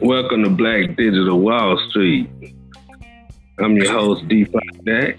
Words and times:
Welcome 0.00 0.44
to 0.44 0.50
Black 0.50 0.96
Digital 0.96 1.40
Wall 1.40 1.76
Street. 1.90 2.30
I'm 3.58 3.76
your 3.76 3.90
host, 3.90 4.28
D5 4.28 4.84
Dak. 4.84 5.18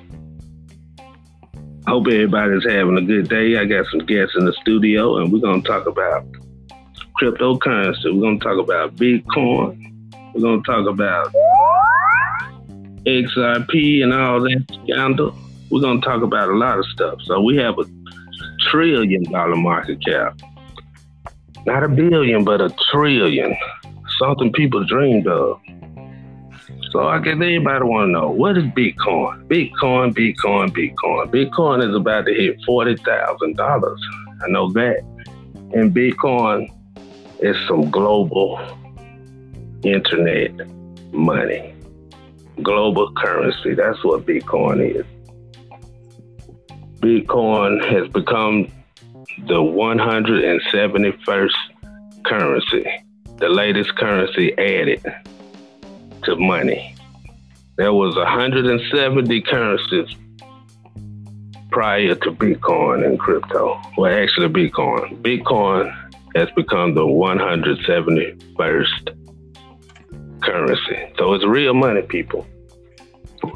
Hope 1.86 2.07
everybody's 2.07 2.64
having 2.64 2.98
a 2.98 3.02
good 3.02 3.27
day. 3.27 3.57
I 3.57 3.66
got 3.66 3.88
some 3.88 4.05
guests 4.05 4.38
in 4.38 4.46
the 4.46 4.54
studio, 4.62 5.18
and 5.18 5.34
we're 5.34 5.41
going 5.41 5.64
to 5.64 5.68
talk 5.68 5.86
about 5.86 6.25
cryptocurrency. 7.21 8.05
We're 8.05 8.21
going 8.21 8.39
to 8.39 8.45
talk 8.45 8.57
about 8.57 8.95
Bitcoin. 8.95 10.13
We're 10.34 10.41
going 10.41 10.63
to 10.63 10.71
talk 10.71 10.88
about 10.88 11.34
XRP 13.05 14.02
and 14.04 14.13
all 14.13 14.39
that 14.43 14.66
scandal. 14.86 15.36
We're 15.70 15.81
going 15.81 16.00
to 16.00 16.07
talk 16.07 16.23
about 16.23 16.47
a 16.47 16.55
lot 16.55 16.79
of 16.79 16.86
stuff. 16.86 17.20
So 17.23 17.41
we 17.41 17.57
have 17.57 17.77
a 17.77 17.84
trillion 18.70 19.23
dollar 19.23 19.55
market 19.55 20.04
cap. 20.05 20.39
Not 21.65 21.83
a 21.83 21.89
billion, 21.89 22.43
but 22.43 22.61
a 22.61 22.73
trillion. 22.91 23.55
Something 24.19 24.51
people 24.54 24.83
dreamed 24.86 25.27
of. 25.27 25.60
So 26.91 27.07
I 27.07 27.19
guess 27.19 27.33
everybody 27.33 27.86
want 27.86 28.07
to 28.07 28.11
know 28.11 28.29
what 28.29 28.57
is 28.57 28.63
Bitcoin? 28.65 29.47
Bitcoin, 29.47 30.13
Bitcoin, 30.13 30.69
Bitcoin. 30.71 31.29
Bitcoin 31.32 31.87
is 31.87 31.96
about 31.96 32.25
to 32.25 32.33
hit 32.33 32.58
forty 32.66 32.95
thousand 32.97 33.58
dollars. 33.58 34.02
I 34.44 34.50
know 34.50 34.72
that. 34.73 35.02
And 35.73 35.94
Bitcoin 35.94 36.67
is 37.39 37.55
some 37.67 37.91
global 37.91 38.59
internet 39.83 40.52
money, 41.11 41.75
global 42.63 43.11
currency. 43.13 43.75
That's 43.75 44.03
what 44.03 44.25
Bitcoin 44.25 44.95
is. 44.95 45.05
Bitcoin 47.00 47.80
has 47.89 48.08
become 48.09 48.67
the 49.48 49.56
171st 49.56 51.53
currency, 52.25 52.86
the 53.38 53.47
latest 53.47 53.95
currency 53.95 54.52
added 54.58 55.02
to 56.23 56.36
money. 56.36 56.94
There 57.78 57.94
was 57.94 58.17
170 58.17 59.41
currencies 59.44 60.14
prior 61.72 62.16
to 62.16 62.31
Bitcoin 62.31 63.06
and 63.06 63.17
crypto. 63.17 63.80
Well, 63.97 64.13
actually, 64.13 64.50
Bitcoin. 64.50 65.22
Bitcoin 65.22 65.89
has 66.36 66.50
become 66.52 66.95
the 66.95 67.06
171st 67.06 69.16
currency. 70.41 71.13
So 71.17 71.34
it's 71.34 71.45
real 71.45 71.73
money, 71.73 72.02
people. 72.02 72.45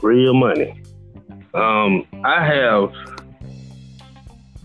Real 0.02 0.33
money. 0.33 0.81
Um, 1.53 2.05
I 2.23 2.45
have 2.45 2.94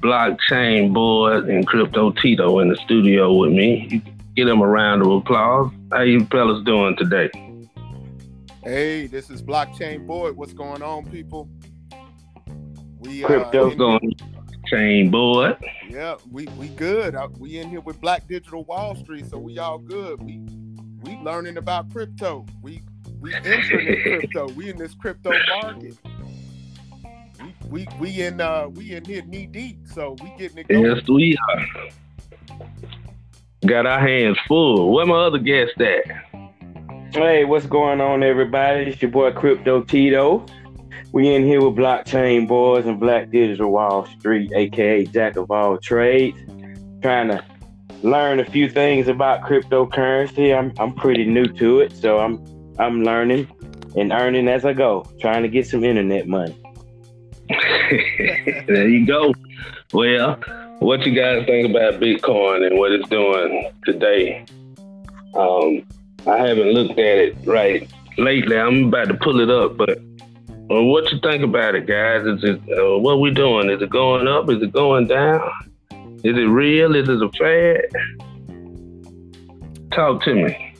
blockchain 0.00 0.92
board 0.92 1.48
and 1.48 1.66
crypto 1.66 2.12
Tito 2.12 2.60
in 2.60 2.68
the 2.68 2.76
studio 2.76 3.34
with 3.34 3.52
me. 3.52 4.02
Give 4.36 4.46
them 4.46 4.60
a 4.60 4.66
round 4.66 5.02
of 5.02 5.10
applause. 5.10 5.72
How 5.90 6.02
you 6.02 6.24
fellas 6.26 6.62
doing 6.64 6.96
today? 6.96 7.30
Hey, 8.62 9.06
this 9.06 9.30
is 9.30 9.42
Blockchain 9.42 10.06
Boy. 10.06 10.32
What's 10.32 10.52
going 10.52 10.82
on, 10.82 11.10
people? 11.10 11.48
We 13.00 13.22
crypto's 13.22 13.74
uh, 13.74 13.76
going 13.76 14.14
chain 14.66 15.10
board. 15.10 15.56
Yeah, 15.88 16.16
we 16.30 16.46
we 16.58 16.68
good. 16.68 17.14
Uh, 17.14 17.28
we 17.38 17.58
in 17.58 17.70
here 17.70 17.80
with 17.80 18.00
Black 18.00 18.28
Digital 18.28 18.64
Wall 18.64 18.94
Street, 18.96 19.26
so 19.30 19.38
we 19.38 19.58
all 19.58 19.78
good. 19.78 20.22
We 20.22 20.40
we 21.02 21.16
learning 21.22 21.56
about 21.56 21.90
crypto. 21.92 22.44
We 22.62 22.82
we 23.20 23.34
entering 23.34 23.86
in 23.86 24.02
crypto. 24.02 24.48
We 24.50 24.70
in 24.70 24.76
this 24.76 24.94
crypto 24.94 25.32
market. 25.62 25.96
We 27.40 27.54
we 27.68 27.88
we 28.00 28.22
in 28.22 28.40
uh 28.40 28.68
we 28.68 28.92
in 28.92 29.04
here 29.04 29.22
knee 29.22 29.46
deep, 29.46 29.78
so 29.86 30.16
we 30.22 30.32
getting 30.38 30.58
it 30.58 30.68
going. 30.68 30.84
Yes, 30.84 31.08
we 31.08 31.36
are. 31.50 31.88
Got 33.66 33.86
our 33.86 34.00
hands 34.00 34.38
full. 34.46 34.92
Where 34.92 35.06
my 35.06 35.14
other 35.14 35.38
guest 35.38 35.80
at? 35.80 36.04
Hey, 37.12 37.44
what's 37.44 37.66
going 37.66 38.00
on, 38.00 38.22
everybody? 38.22 38.90
It's 38.90 39.02
your 39.02 39.10
boy 39.10 39.32
Crypto 39.32 39.82
Tito. 39.82 40.44
We 41.12 41.34
in 41.34 41.44
here 41.44 41.64
with 41.64 41.76
Blockchain 41.76 42.46
Boys 42.46 42.86
and 42.86 43.00
Black 43.00 43.30
Digital 43.30 43.72
Wall 43.72 44.06
Street, 44.06 44.52
aka 44.54 45.04
Jack 45.06 45.36
of 45.36 45.50
all 45.50 45.78
trades, 45.78 46.38
trying 47.02 47.28
to 47.28 47.44
learn 48.02 48.40
a 48.40 48.44
few 48.44 48.68
things 48.68 49.08
about 49.08 49.42
cryptocurrency. 49.42 50.56
I'm 50.56 50.72
I'm 50.78 50.94
pretty 50.94 51.24
new 51.24 51.46
to 51.46 51.80
it, 51.80 51.92
so 51.96 52.18
I'm 52.18 52.44
I'm 52.78 53.02
learning 53.04 53.48
and 53.96 54.12
earning 54.12 54.48
as 54.48 54.64
I 54.64 54.72
go, 54.72 55.04
trying 55.20 55.42
to 55.42 55.48
get 55.48 55.66
some 55.66 55.82
internet 55.82 56.28
money. 56.28 56.60
there 58.66 58.88
you 58.88 59.06
go. 59.06 59.32
Well, 59.92 60.38
what 60.80 61.06
you 61.06 61.14
guys 61.14 61.46
think 61.46 61.70
about 61.70 62.00
Bitcoin 62.00 62.66
and 62.66 62.78
what 62.78 62.92
it's 62.92 63.08
doing 63.08 63.70
today? 63.84 64.44
Um, 65.34 65.86
I 66.26 66.36
haven't 66.36 66.72
looked 66.72 66.98
at 66.98 67.18
it 67.18 67.36
right 67.44 67.88
lately. 68.18 68.58
I'm 68.58 68.88
about 68.88 69.08
to 69.08 69.14
pull 69.14 69.40
it 69.40 69.50
up, 69.50 69.76
but 69.76 69.98
uh, 70.70 70.82
what 70.82 71.10
you 71.10 71.18
think 71.20 71.42
about 71.42 71.74
it, 71.74 71.86
guys? 71.86 72.26
Is 72.26 72.44
it 72.44 72.60
uh, 72.78 72.98
what 72.98 73.20
we 73.20 73.30
doing? 73.30 73.70
Is 73.70 73.80
it 73.80 73.90
going 73.90 74.28
up? 74.28 74.50
Is 74.50 74.62
it 74.62 74.72
going 74.72 75.06
down? 75.06 75.50
Is 76.24 76.36
it 76.36 76.48
real? 76.48 76.94
Is 76.94 77.08
it 77.08 77.22
a 77.22 77.30
fad? 77.30 77.86
Talk 79.92 80.22
to 80.24 80.34
me. 80.34 80.74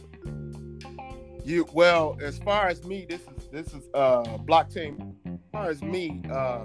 You 1.44 1.66
well, 1.72 2.18
as 2.22 2.38
far 2.38 2.68
as 2.68 2.84
me, 2.84 3.06
this 3.08 3.22
is 3.22 3.48
this 3.50 3.68
is 3.68 3.88
uh 3.94 4.22
blockchain. 4.46 5.14
As 5.24 5.38
far 5.50 5.70
as 5.70 5.80
me, 5.80 6.22
uh 6.30 6.60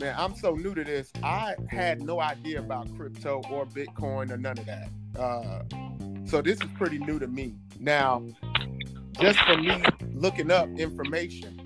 man, 0.00 0.14
I'm 0.18 0.34
so 0.34 0.54
new 0.54 0.74
to 0.74 0.82
this. 0.82 1.12
I 1.22 1.54
had 1.68 2.02
no 2.02 2.20
idea 2.20 2.58
about 2.58 2.94
crypto 2.96 3.42
or 3.50 3.66
Bitcoin 3.66 4.30
or 4.30 4.38
none 4.38 4.58
of 4.58 4.66
that. 4.66 4.88
Uh 5.18 5.62
so 6.30 6.40
this 6.40 6.60
is 6.60 6.68
pretty 6.76 6.98
new 6.98 7.18
to 7.18 7.26
me. 7.26 7.56
Now, 7.80 8.24
just 9.20 9.38
for 9.40 9.56
me 9.56 9.82
looking 10.14 10.50
up 10.50 10.68
information, 10.78 11.60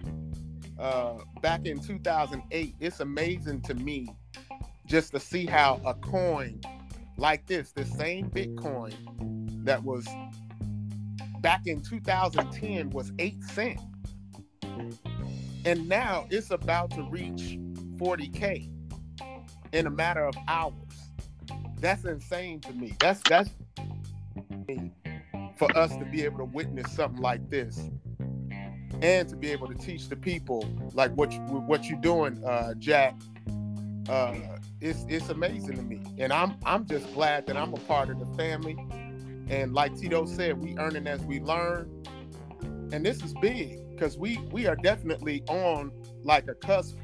uh, 0.78 1.18
back 1.42 1.66
in 1.66 1.78
2008, 1.78 2.74
it's 2.80 3.00
amazing 3.00 3.60
to 3.62 3.74
me 3.74 4.08
just 4.86 5.12
to 5.12 5.20
see 5.20 5.44
how 5.44 5.82
a 5.84 5.92
coin 5.92 6.60
like 7.18 7.46
this, 7.46 7.72
the 7.72 7.84
same 7.84 8.30
Bitcoin 8.30 8.94
that 9.64 9.82
was 9.82 10.08
back 11.40 11.66
in 11.66 11.82
2010 11.82 12.88
was 12.88 13.12
eight 13.18 13.42
cent, 13.44 13.78
and 15.66 15.86
now 15.88 16.26
it's 16.30 16.50
about 16.50 16.90
to 16.92 17.02
reach 17.02 17.58
40k 17.96 18.70
in 19.72 19.86
a 19.86 19.90
matter 19.90 20.24
of 20.24 20.34
hours. 20.48 20.74
That's 21.80 22.04
insane 22.04 22.60
to 22.60 22.72
me. 22.72 22.94
That's 22.98 23.20
that's 23.28 23.50
for 25.56 25.76
us 25.76 25.96
to 25.96 26.04
be 26.04 26.24
able 26.24 26.38
to 26.38 26.44
witness 26.44 26.92
something 26.92 27.20
like 27.20 27.48
this 27.50 27.90
and 29.02 29.28
to 29.28 29.36
be 29.36 29.50
able 29.50 29.68
to 29.68 29.74
teach 29.74 30.08
the 30.08 30.16
people 30.16 30.66
like 30.94 31.12
what 31.12 31.32
you, 31.32 31.40
what 31.40 31.84
you're 31.84 32.00
doing, 32.00 32.42
uh, 32.44 32.74
Jack. 32.74 33.14
Uh, 34.08 34.34
it's 34.80 35.04
it's 35.08 35.30
amazing 35.30 35.76
to 35.76 35.82
me, 35.82 36.02
and 36.18 36.32
I'm 36.32 36.56
I'm 36.64 36.86
just 36.86 37.12
glad 37.14 37.46
that 37.46 37.56
I'm 37.56 37.72
a 37.72 37.78
part 37.80 38.10
of 38.10 38.18
the 38.18 38.26
family. 38.36 38.76
And 39.48 39.74
like 39.74 39.96
Tito 39.98 40.24
said, 40.24 40.58
we 40.58 40.76
earning 40.78 41.06
as 41.06 41.22
we 41.22 41.40
learn, 41.40 42.04
and 42.92 43.04
this 43.04 43.22
is 43.22 43.34
big 43.40 43.78
because 43.90 44.18
we 44.18 44.38
we 44.50 44.66
are 44.66 44.76
definitely 44.76 45.42
on 45.48 45.90
like 46.22 46.48
a 46.48 46.54
cusp 46.54 46.96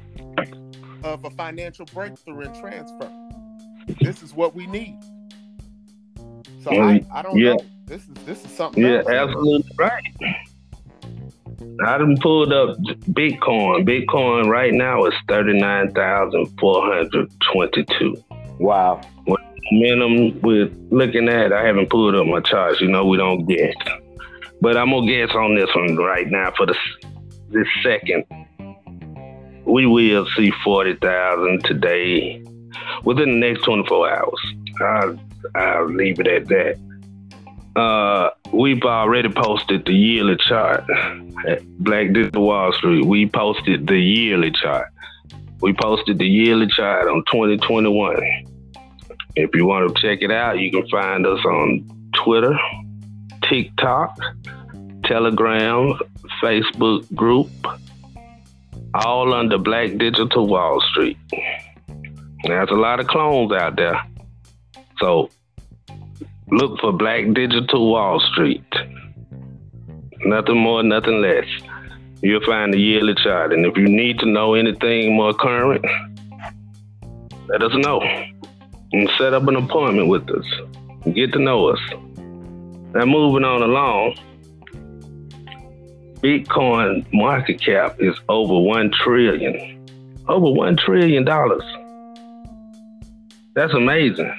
of 1.03 1.25
a 1.25 1.29
financial 1.31 1.85
breakthrough 1.87 2.41
and 2.41 2.55
transfer. 2.55 3.11
This 3.99 4.21
is 4.23 4.33
what 4.33 4.55
we 4.55 4.67
need. 4.67 4.99
So 6.63 6.71
I, 6.71 7.03
I 7.11 7.21
don't 7.21 7.37
yeah. 7.37 7.53
know. 7.53 7.65
This 7.85 8.03
is 8.03 8.13
this 8.25 8.45
is 8.45 8.51
something. 8.51 8.83
Yeah, 8.83 8.99
else. 8.99 9.07
absolutely 9.07 9.71
right. 9.77 10.03
I 11.85 11.97
done 11.97 12.17
pulled 12.21 12.53
up 12.53 12.77
Bitcoin. 13.09 13.85
Bitcoin 13.85 14.47
right 14.47 14.73
now 14.73 15.05
is 15.05 15.13
thirty 15.27 15.59
nine 15.59 15.91
thousand 15.93 16.47
four 16.59 16.85
hundred 16.85 17.31
twenty 17.51 17.85
two. 17.99 18.15
Wow. 18.59 19.01
What 19.25 19.41
minimum 19.71 20.39
we're 20.41 20.69
looking 20.91 21.29
at, 21.29 21.51
I 21.51 21.65
haven't 21.65 21.89
pulled 21.89 22.15
up 22.15 22.27
my 22.27 22.41
charts. 22.41 22.81
You 22.81 22.89
know, 22.89 23.05
we 23.05 23.17
don't 23.17 23.45
guess. 23.45 23.73
But 24.61 24.77
I'm 24.77 24.91
gonna 24.91 25.07
guess 25.07 25.35
on 25.35 25.55
this 25.55 25.69
one 25.75 25.97
right 25.97 26.29
now 26.29 26.51
for 26.55 26.65
the 26.65 26.75
this 27.49 27.67
second. 27.83 28.23
We 29.65 29.85
will 29.85 30.27
see 30.35 30.51
forty 30.63 30.95
thousand 30.95 31.63
today 31.65 32.43
within 33.03 33.39
the 33.39 33.47
next 33.47 33.63
twenty 33.63 33.87
four 33.87 34.09
hours. 34.09 34.39
I'll, 34.81 35.19
I'll 35.55 35.89
leave 35.89 36.19
it 36.19 36.27
at 36.27 36.47
that. 36.47 36.79
Uh, 37.75 38.29
we've 38.51 38.83
already 38.83 39.29
posted 39.29 39.85
the 39.85 39.93
yearly 39.93 40.35
chart 40.37 40.83
at 41.47 41.65
Black 41.77 42.11
Digital 42.11 42.43
Wall 42.43 42.73
Street. 42.73 43.05
We 43.05 43.27
posted 43.27 43.87
the 43.87 43.99
yearly 43.99 44.51
chart. 44.51 44.89
We 45.61 45.73
posted 45.73 46.17
the 46.17 46.27
yearly 46.27 46.67
chart 46.67 47.07
on 47.07 47.23
2021. 47.31 48.17
If 49.35 49.55
you 49.55 49.65
want 49.65 49.95
to 49.95 50.01
check 50.01 50.21
it 50.21 50.31
out, 50.31 50.59
you 50.59 50.71
can 50.71 50.87
find 50.89 51.25
us 51.25 51.43
on 51.45 52.09
Twitter, 52.13 52.57
TikTok, 53.43 54.17
Telegram, 55.05 55.97
Facebook 56.43 57.13
group, 57.15 57.49
all 58.93 59.33
under 59.33 59.57
Black 59.57 59.97
Digital 59.97 60.47
Wall 60.47 60.81
Street. 60.91 61.17
There's 62.43 62.69
a 62.69 62.75
lot 62.75 62.99
of 62.99 63.07
clones 63.07 63.51
out 63.51 63.75
there. 63.75 64.01
So 64.99 65.29
look 66.49 66.79
for 66.79 66.91
Black 66.91 67.31
Digital 67.33 67.91
Wall 67.91 68.19
Street. 68.31 68.65
Nothing 70.25 70.57
more, 70.57 70.83
nothing 70.83 71.21
less. 71.21 71.45
You'll 72.21 72.45
find 72.45 72.73
the 72.73 72.79
yearly 72.79 73.15
chart. 73.15 73.53
And 73.53 73.65
if 73.65 73.75
you 73.77 73.87
need 73.87 74.19
to 74.19 74.27
know 74.27 74.53
anything 74.53 75.15
more 75.15 75.33
current, 75.33 75.83
let 77.47 77.63
us 77.63 77.71
know. 77.75 78.01
And 78.93 79.09
set 79.17 79.33
up 79.33 79.47
an 79.47 79.55
appointment 79.55 80.09
with 80.09 80.29
us. 80.29 80.45
Get 81.13 81.33
to 81.33 81.39
know 81.39 81.67
us. 81.69 81.79
Now 82.93 83.05
moving 83.05 83.45
on 83.45 83.63
along. 83.63 84.15
Bitcoin 86.21 87.11
market 87.11 87.59
cap 87.61 87.95
is 87.99 88.15
over 88.29 88.59
one 88.59 88.91
trillion. 88.91 89.87
Over 90.27 90.51
one 90.51 90.77
trillion 90.77 91.25
dollars. 91.25 91.63
That's 93.55 93.73
amazing. 93.73 94.31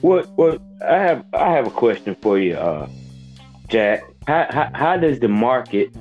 What? 0.00 0.28
What? 0.36 0.62
I 0.82 0.96
have. 0.96 1.24
I 1.34 1.50
have 1.52 1.66
a 1.66 1.70
question 1.70 2.16
for 2.22 2.38
you, 2.38 2.54
uh, 2.54 2.88
Jack. 3.68 4.02
How, 4.26 4.46
how, 4.50 4.70
how 4.74 4.96
does 4.96 5.20
the 5.20 5.28
market? 5.28 5.94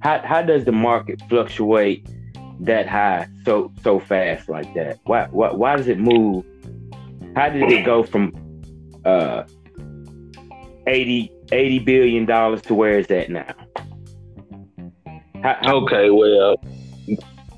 How, 0.00 0.20
how 0.24 0.42
does 0.42 0.64
the 0.64 0.72
market 0.72 1.20
fluctuate 1.28 2.06
that 2.60 2.86
high 2.86 3.26
so 3.44 3.72
so 3.82 3.98
fast 3.98 4.48
like 4.48 4.72
that? 4.74 5.00
Why 5.04 5.26
why, 5.30 5.52
why 5.52 5.76
does 5.76 5.88
it 5.88 5.98
move? 5.98 6.44
How 7.34 7.48
did 7.48 7.70
it 7.70 7.84
go 7.84 8.04
from 8.04 8.32
uh 9.04 9.42
80, 10.86 11.30
80 11.50 11.78
billion 11.80 12.26
dollars 12.26 12.62
to 12.62 12.74
where 12.74 12.98
is 12.98 13.06
that 13.08 13.30
now? 13.30 13.54
Okay, 15.44 16.10
well, 16.10 16.56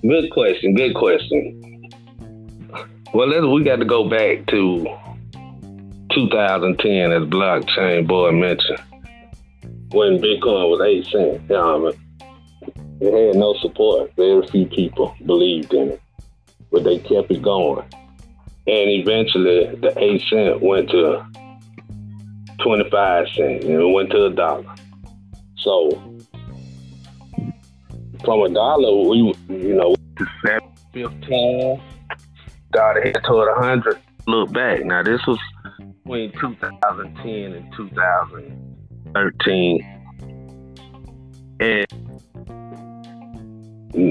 good 0.00 0.30
question. 0.30 0.74
Good 0.74 0.94
question. 0.94 1.90
Well, 3.12 3.28
let's, 3.28 3.44
we 3.44 3.62
got 3.62 3.76
to 3.76 3.84
go 3.84 4.08
back 4.08 4.46
to 4.46 4.86
2010, 6.14 7.12
as 7.12 7.22
blockchain 7.28 8.06
boy 8.06 8.32
mentioned, 8.32 8.80
when 9.90 10.18
Bitcoin 10.18 10.70
was 10.70 10.80
eight 10.80 11.04
cents. 11.06 11.42
You 11.50 11.56
know, 11.56 11.92
it 13.00 13.26
had 13.26 13.36
no 13.36 13.54
support. 13.60 14.12
Very 14.16 14.46
few 14.46 14.66
people 14.66 15.14
believed 15.26 15.74
in 15.74 15.90
it, 15.90 16.02
but 16.72 16.84
they 16.84 16.98
kept 16.98 17.30
it 17.30 17.42
going. 17.42 17.84
And 18.66 18.90
eventually, 18.90 19.76
the 19.76 19.92
eight 19.98 20.22
cent 20.30 20.62
went 20.62 20.88
to 20.90 21.22
25 22.62 23.26
cents, 23.28 23.64
and 23.66 23.74
it 23.74 23.92
went 23.92 24.10
to 24.10 24.24
a 24.24 24.30
dollar. 24.30 24.74
So, 25.58 26.13
from 28.24 28.42
a 28.42 28.48
dollar, 28.48 29.08
we, 29.08 29.32
you 29.48 29.74
know, 29.74 29.96
to 30.18 30.26
15, 30.92 31.80
started 32.68 33.04
head 33.04 33.18
toward 33.24 33.48
100. 33.56 33.98
Look 34.26 34.52
back. 34.52 34.84
Now, 34.84 35.02
this 35.02 35.26
was 35.26 35.38
between 36.04 36.32
2010 36.40 37.52
and 37.52 37.72
2013. 37.76 39.80
And 41.60 41.86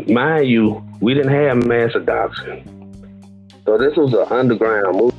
mind 0.10 0.48
you, 0.48 0.82
we 1.02 1.14
didn't 1.14 1.34
have 1.34 1.66
mass 1.66 1.94
adoption. 1.96 2.64
So 3.66 3.78
this 3.78 3.96
was 3.96 4.14
an 4.14 4.26
underground 4.30 4.98
movement. 4.98 5.14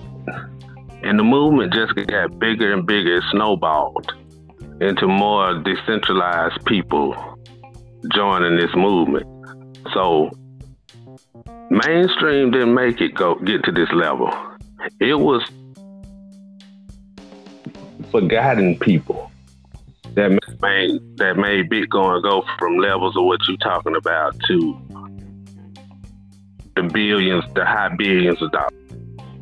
And 1.03 1.19
the 1.19 1.25
movement 1.25 1.73
just 1.73 1.95
got 1.95 2.39
bigger 2.39 2.71
and 2.73 2.87
bigger. 2.87 3.17
It 3.17 3.25
snowballed 3.31 4.13
into 4.81 5.07
more 5.07 5.55
decentralized 5.63 6.65
people 6.67 7.15
joining 8.13 8.57
this 8.57 8.75
movement. 8.75 9.27
So 9.93 10.31
mainstream 11.71 12.51
didn't 12.51 12.75
make 12.75 13.01
it 13.01 13.15
go 13.15 13.37
get 13.37 13.65
to 13.65 13.73
this 13.73 13.89
level. 13.93 14.31
It 15.01 15.15
was 15.15 15.43
forgotten 18.11 18.79
people 18.79 19.31
that 20.15 20.31
made 20.63 21.17
that 21.17 21.37
made 21.37 21.71
Bitcoin 21.71 22.23
go 22.23 22.45
from 22.59 22.79
levels 22.79 23.17
of 23.17 23.25
what 23.25 23.41
you're 23.49 23.57
talking 23.59 23.97
about 23.97 24.39
to 24.47 24.81
the 26.77 26.83
billions, 26.83 27.45
the 27.55 27.65
high 27.65 27.95
billions 27.97 28.41
of 28.43 28.51
dollars. 28.53 28.73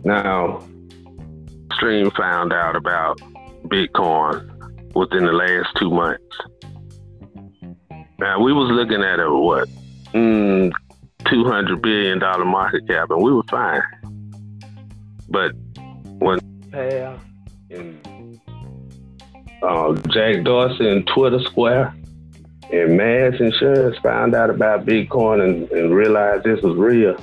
Now, 0.04 0.66
Stream 1.74 2.10
found 2.12 2.52
out 2.52 2.76
about 2.76 3.18
Bitcoin 3.66 4.94
within 4.94 5.24
the 5.26 5.32
last 5.32 5.68
two 5.78 5.90
months. 5.90 6.36
Now 8.22 8.38
we 8.38 8.52
was 8.52 8.70
looking 8.70 9.02
at 9.02 9.18
a 9.18 9.28
what, 9.28 9.68
mm, 10.14 10.70
two 11.26 11.44
hundred 11.44 11.82
billion 11.82 12.20
dollar 12.20 12.44
market 12.44 12.86
cap, 12.86 13.10
and 13.10 13.20
we 13.20 13.32
were 13.32 13.42
fine. 13.50 13.82
But 15.28 15.50
when 16.20 16.38
Pal 16.70 17.18
and 17.70 18.40
uh, 19.60 19.94
Jack 20.10 20.44
Dorsey 20.44 20.88
and 20.88 21.04
Twitter 21.08 21.40
Square 21.46 21.96
and 22.70 22.96
Mass 22.96 23.40
Insurance 23.40 23.98
found 24.04 24.36
out 24.36 24.50
about 24.50 24.86
Bitcoin 24.86 25.42
and, 25.42 25.68
and 25.72 25.92
realized 25.92 26.44
this 26.44 26.62
was 26.62 26.76
real, 26.76 27.16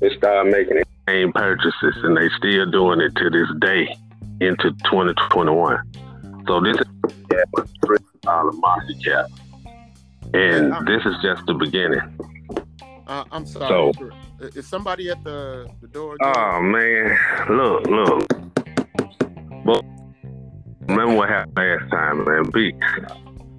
they 0.00 0.14
started 0.14 0.52
making 0.52 0.82
same 1.08 1.32
purchases, 1.32 1.96
and 2.02 2.18
they 2.18 2.28
still 2.36 2.70
doing 2.70 3.00
it 3.00 3.14
to 3.16 3.30
this 3.30 3.48
day 3.62 3.96
into 4.42 4.72
2021. 4.90 5.80
So 6.46 6.60
this 6.60 6.76
is 6.76 6.86
a 7.56 7.64
three 7.86 7.96
dollar 8.20 8.52
market 8.52 9.02
cap, 9.02 9.30
and 10.34 10.86
this 10.86 11.04
is 11.04 11.14
just 11.22 11.44
the 11.46 11.54
beginning. 11.54 12.00
Uh, 13.06 13.24
I'm 13.32 13.46
sorry. 13.46 13.92
So- 13.92 14.10
is- 14.40 14.56
is 14.56 14.66
somebody 14.66 15.08
at 15.10 15.22
the, 15.24 15.68
the 15.80 15.88
door? 15.88 16.14
again? 16.14 16.32
Oh 16.36 16.60
man, 16.62 17.18
look, 17.50 17.86
look. 17.86 18.28
But 19.64 19.84
remember 20.88 21.14
what 21.14 21.28
happened 21.28 21.56
last 21.56 21.90
time, 21.90 22.24
man? 22.24 22.50
Big. 22.50 22.74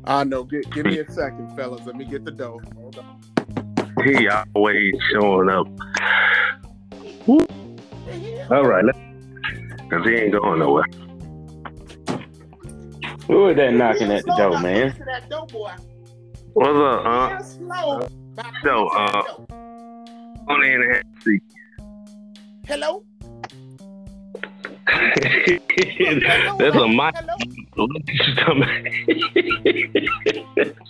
I 0.05 0.23
know. 0.25 0.43
Give, 0.43 0.69
give 0.71 0.85
me 0.85 0.99
a 0.99 1.09
second, 1.09 1.55
fellas. 1.55 1.85
Let 1.85 1.95
me 1.95 2.03
get 2.05 2.25
the 2.25 2.31
dough. 2.31 2.59
Hold 2.75 2.99
on. 2.99 3.21
He 4.03 4.27
always 4.55 4.93
showing 5.13 5.49
up. 5.49 5.67
All 8.51 8.65
right, 8.65 8.83
cause 9.89 10.05
he 10.05 10.15
ain't 10.15 10.33
going 10.33 10.59
nowhere. 10.59 10.83
Who 13.27 13.47
is 13.47 13.55
that 13.55 13.73
knocking 13.73 14.11
at 14.11 14.25
the 14.25 14.35
door, 14.35 14.59
man? 14.59 14.93
What's 16.53 16.69
up, 16.77 17.03
huh? 17.03 17.41
Slow. 17.43 18.07
So, 18.63 18.87
uh. 18.89 19.23
On 20.49 20.63
in 20.63 20.81
and 20.81 21.03
seat. 21.23 21.41
Hello. 22.67 23.03
That's 24.87 26.75
a 26.75 26.87
mic. 26.87 27.15
Hello. 27.15 27.35
What 27.75 27.89
you? 28.07 28.45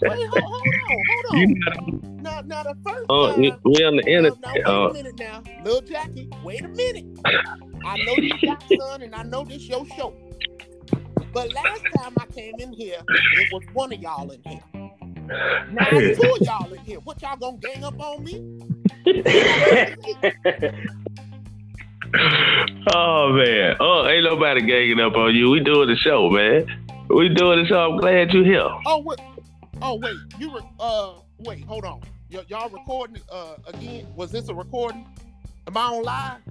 Wait, 0.02 0.28
hold, 0.30 0.44
hold 0.44 0.76
on, 0.90 1.04
hold 1.08 1.26
You 1.40 1.48
on. 1.72 2.22
Now, 2.24 2.42
now 2.42 2.64
the 2.64 2.76
first 2.86 3.06
Oh, 3.10 3.32
time. 3.32 3.40
we 3.64 3.84
on 3.86 3.96
the 3.96 4.04
internet. 4.06 4.40
now, 4.42 4.54
wait 4.54 4.66
Uh, 4.66 4.90
a 4.90 4.94
minute 4.94 5.20
now, 5.20 5.44
little 5.64 5.82
Jackie. 5.82 6.30
Wait 6.44 6.64
a 6.64 6.68
minute. 6.68 7.06
I 7.86 7.98
know 8.04 8.16
you 8.18 8.32
got 8.46 8.64
son, 8.80 9.02
and 9.04 9.16
I 9.16 9.24
know 9.24 9.44
this 9.46 9.64
your 9.70 9.86
show. 9.98 10.14
But 11.34 11.54
last 11.54 11.84
time 11.96 12.14
I 12.20 12.26
came 12.28 12.56
in 12.60 12.74
here, 12.74 12.98
it 13.08 13.54
was 13.54 13.64
one 13.74 13.94
of 13.94 14.00
y'all 14.02 14.30
in 14.32 14.42
here. 14.46 14.62
Now 15.72 15.90
two 15.90 16.12
of 16.12 16.42
y'all 16.42 16.74
in 16.74 16.80
here. 16.80 17.00
What 17.00 17.22
y'all 17.22 17.38
gonna 17.38 17.58
gang 17.58 17.84
up 17.84 18.00
on 18.00 18.24
me? 18.24 18.60
oh 22.94 23.34
man. 23.34 23.76
Oh, 23.80 24.08
ain't 24.08 24.24
nobody 24.24 24.62
ganging 24.62 25.00
up 25.00 25.16
on 25.16 25.36
you. 25.36 25.50
We 25.50 25.60
doing 25.62 25.90
the 25.90 25.96
show, 25.96 26.30
man. 26.30 26.66
We 27.10 27.30
doing 27.30 27.64
the 27.64 27.68
show. 27.68 27.92
I'm 27.92 27.98
glad 27.98 28.32
you're 28.34 28.46
here. 28.46 28.70
Oh 28.86 29.00
wait, 29.00 29.20
oh 29.82 29.96
wait, 29.96 30.16
you 30.40 30.54
re- 30.54 30.62
uh 30.80 31.14
wait, 31.40 31.66
hold 31.66 31.86
on. 31.86 32.02
Y- 32.32 32.44
y'all 32.48 32.70
recording 32.70 33.22
uh 33.32 33.56
again? 33.68 34.08
Was 34.16 34.32
this 34.32 34.48
a 34.50 34.54
recording? 34.54 35.08
Am 35.68 35.78
I 35.78 35.82
on 35.82 36.04
live? 36.04 36.42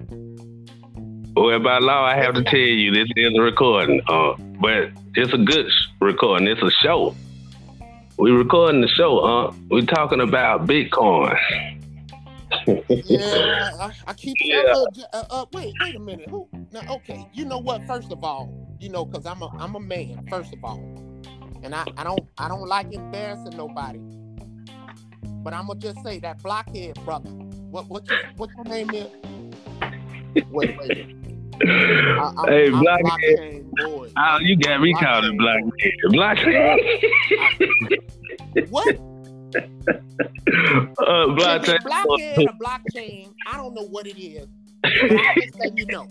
Well, 1.35 1.59
by 1.59 1.79
law, 1.79 2.05
I 2.05 2.15
have 2.15 2.35
to 2.35 2.43
tell 2.43 2.59
you 2.59 2.91
this 2.91 3.07
is 3.15 3.33
a 3.35 3.41
recording. 3.41 4.01
Uh, 4.07 4.35
but 4.61 4.91
it's 5.15 5.33
a 5.33 5.37
good 5.37 5.65
recording. 5.99 6.47
It's 6.47 6.61
a 6.61 6.69
show. 6.83 7.15
We 8.23 8.31
recording 8.31 8.79
the 8.79 8.87
show, 8.87 9.19
huh? 9.21 9.51
We 9.69 9.85
talking 9.85 10.21
about 10.21 10.65
Bitcoin. 10.65 11.37
Yeah, 13.03 13.73
I, 13.77 13.91
I 14.07 14.13
keep 14.13 14.37
Yeah. 14.39 14.61
uh, 14.73 14.85
uh, 15.11 15.23
uh, 15.29 15.45
wait, 15.51 15.75
wait 15.81 15.93
a 15.93 15.99
minute. 15.99 16.29
Who? 16.29 16.47
Now, 16.71 16.83
okay, 16.89 17.27
you 17.33 17.43
know 17.43 17.57
what? 17.57 17.85
First 17.85 18.13
of 18.13 18.23
all, 18.23 18.49
you 18.79 18.87
know, 18.87 19.05
cause 19.05 19.25
I'm 19.25 19.41
a 19.41 19.53
I'm 19.59 19.75
a 19.75 19.79
man. 19.81 20.25
First 20.29 20.53
of 20.53 20.63
all, 20.63 20.79
and 21.63 21.75
I, 21.75 21.85
I 21.97 22.05
don't 22.05 22.23
I 22.37 22.47
don't 22.47 22.65
like 22.65 22.93
embarrassing 22.93 23.57
nobody. 23.57 23.99
But 25.43 25.53
I'm 25.53 25.67
gonna 25.67 25.81
just 25.81 26.01
say 26.01 26.19
that 26.19 26.41
blockhead 26.41 27.03
brother. 27.03 27.29
What 27.71 27.89
what 27.89 28.09
your, 28.09 28.19
what 28.37 28.51
your 28.55 28.63
name 28.63 28.93
is? 28.93 29.09
Wait 30.49 30.77
wait. 30.77 31.32
I, 31.61 32.45
hey, 32.47 32.67
I'm 32.67 32.79
Blockhead. 32.79 33.03
blockchain 33.03 33.71
boy. 33.75 34.11
Oh, 34.17 34.37
you 34.41 34.57
got 34.57 34.81
me 34.81 34.93
calling 34.93 35.37
Blackhead. 35.37 35.71
Blackhead. 36.09 36.79
What? 38.69 38.87
uh, 39.55 39.65
If 40.55 41.35
Blackhead. 41.37 41.75
it's 41.75 41.83
blockhead 41.83 42.39
or 42.39 42.53
blockchain, 42.59 43.33
I 43.47 43.57
don't 43.57 43.73
know 43.73 43.85
what 43.87 44.07
it 44.07 44.19
is. 44.21 44.47
I 44.83 45.35
just 45.41 45.59
let 45.59 45.77
you 45.77 45.85
know. 45.85 46.07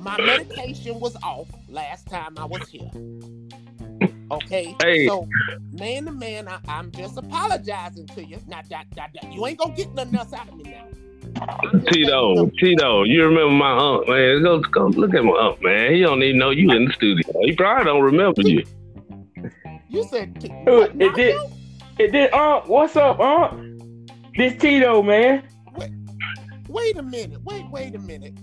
My 0.00 0.16
medication 0.20 0.98
was 1.00 1.16
off 1.22 1.48
last 1.68 2.06
time 2.08 2.34
I 2.36 2.44
was 2.44 2.68
here. 2.68 2.90
Okay. 4.30 4.76
Hey. 4.82 5.06
So, 5.06 5.26
man 5.72 6.04
to 6.06 6.12
man, 6.12 6.48
I, 6.48 6.58
I'm 6.68 6.90
just 6.92 7.16
apologizing 7.16 8.06
to 8.08 8.24
you. 8.24 8.38
Not 8.46 8.68
that, 8.68 8.86
that, 8.96 9.10
that, 9.14 9.32
you 9.32 9.46
ain't 9.46 9.58
gonna 9.58 9.74
get 9.74 9.94
nothing 9.94 10.16
else 10.16 10.32
out 10.32 10.48
of 10.48 10.56
me 10.56 10.64
now. 10.64 10.86
I'm 11.36 11.60
just 11.62 11.74
letting 11.74 12.00
you 12.00 12.06
Tito. 12.06 12.50
Tito, 12.58 13.02
you 13.04 13.24
remember 13.24 13.50
my 13.52 13.70
aunt, 13.70 14.08
man? 14.08 14.42
Go, 14.42 14.60
go 14.60 14.86
look 14.86 15.14
at 15.14 15.24
my 15.24 15.30
aunt, 15.32 15.62
man. 15.62 15.92
He 15.92 16.00
don't 16.02 16.22
even 16.22 16.38
know 16.38 16.50
you 16.50 16.70
in 16.72 16.86
the 16.86 16.92
studio. 16.92 17.32
He 17.42 17.54
probably 17.54 17.84
don't 17.84 18.02
remember 18.02 18.42
you. 18.42 18.64
You 19.88 20.04
said 20.04 20.40
t- 20.40 20.48
what, 20.48 20.90
it 21.00 21.14
did- 21.14 21.36
Nacho? 21.36 21.52
It 21.98 22.12
did, 22.12 22.30
Aunt. 22.32 22.68
What's 22.68 22.94
up, 22.96 23.18
Aunt? 23.18 24.12
This 24.36 24.54
Tito, 24.60 25.02
man. 25.02 25.42
Wait 26.68 26.96
a 26.98 27.02
minute. 27.02 27.42
Wait, 27.42 27.64
wait 27.70 27.94
a 27.94 27.98
minute. 27.98 28.34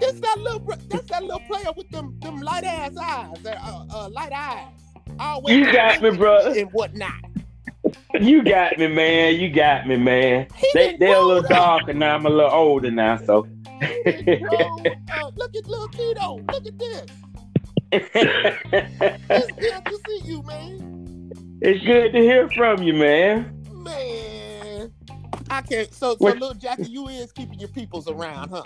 That's 0.00 0.18
that 0.20 0.38
little. 0.40 0.58
br- 0.58 0.74
That's 0.88 1.08
that 1.10 1.22
little 1.22 1.38
player 1.40 1.70
with 1.76 1.88
them 1.90 2.18
them 2.20 2.40
light 2.40 2.64
ass 2.64 2.96
eyes. 2.96 3.40
that, 3.44 3.58
Uh, 3.62 3.84
uh, 3.94 4.08
light 4.08 4.32
eyes. 4.32 4.66
Always 5.20 5.56
You 5.56 5.72
got 5.72 6.02
me, 6.02 6.10
brother. 6.10 6.58
And 6.58 6.70
whatnot. 6.72 7.12
You 8.20 8.42
got 8.42 8.78
me, 8.78 8.88
man. 8.88 9.36
You 9.40 9.50
got 9.50 9.86
me, 9.86 9.96
man. 9.96 10.46
They, 10.74 10.96
they're 10.96 11.16
a 11.16 11.22
little 11.22 11.42
darker 11.48 11.94
now. 11.94 12.14
I'm 12.16 12.26
a 12.26 12.30
little 12.30 12.50
older 12.50 12.90
now, 12.90 13.16
so. 13.16 13.42
Grown. 13.42 14.86
Uh, 15.10 15.30
look 15.36 15.54
at 15.56 15.66
little 15.66 15.88
Tito. 15.88 16.36
Look 16.52 16.66
at 16.66 16.78
this. 16.78 17.06
It's 17.92 19.52
good 19.52 19.84
to 19.84 19.98
see 20.06 20.20
you, 20.24 20.42
man. 20.42 21.30
it's 21.60 21.84
good 21.84 22.12
to 22.12 22.18
hear 22.20 22.48
from 22.50 22.82
you, 22.82 22.94
man. 22.94 23.64
Man, 23.72 24.92
I 25.50 25.62
can't. 25.62 25.92
So, 25.92 26.12
so 26.12 26.16
What- 26.18 26.38
little 26.38 26.54
Jackie, 26.54 26.84
you 26.84 27.08
is 27.08 27.32
keeping 27.32 27.58
your 27.58 27.68
peoples 27.70 28.08
around, 28.08 28.50
huh? 28.50 28.62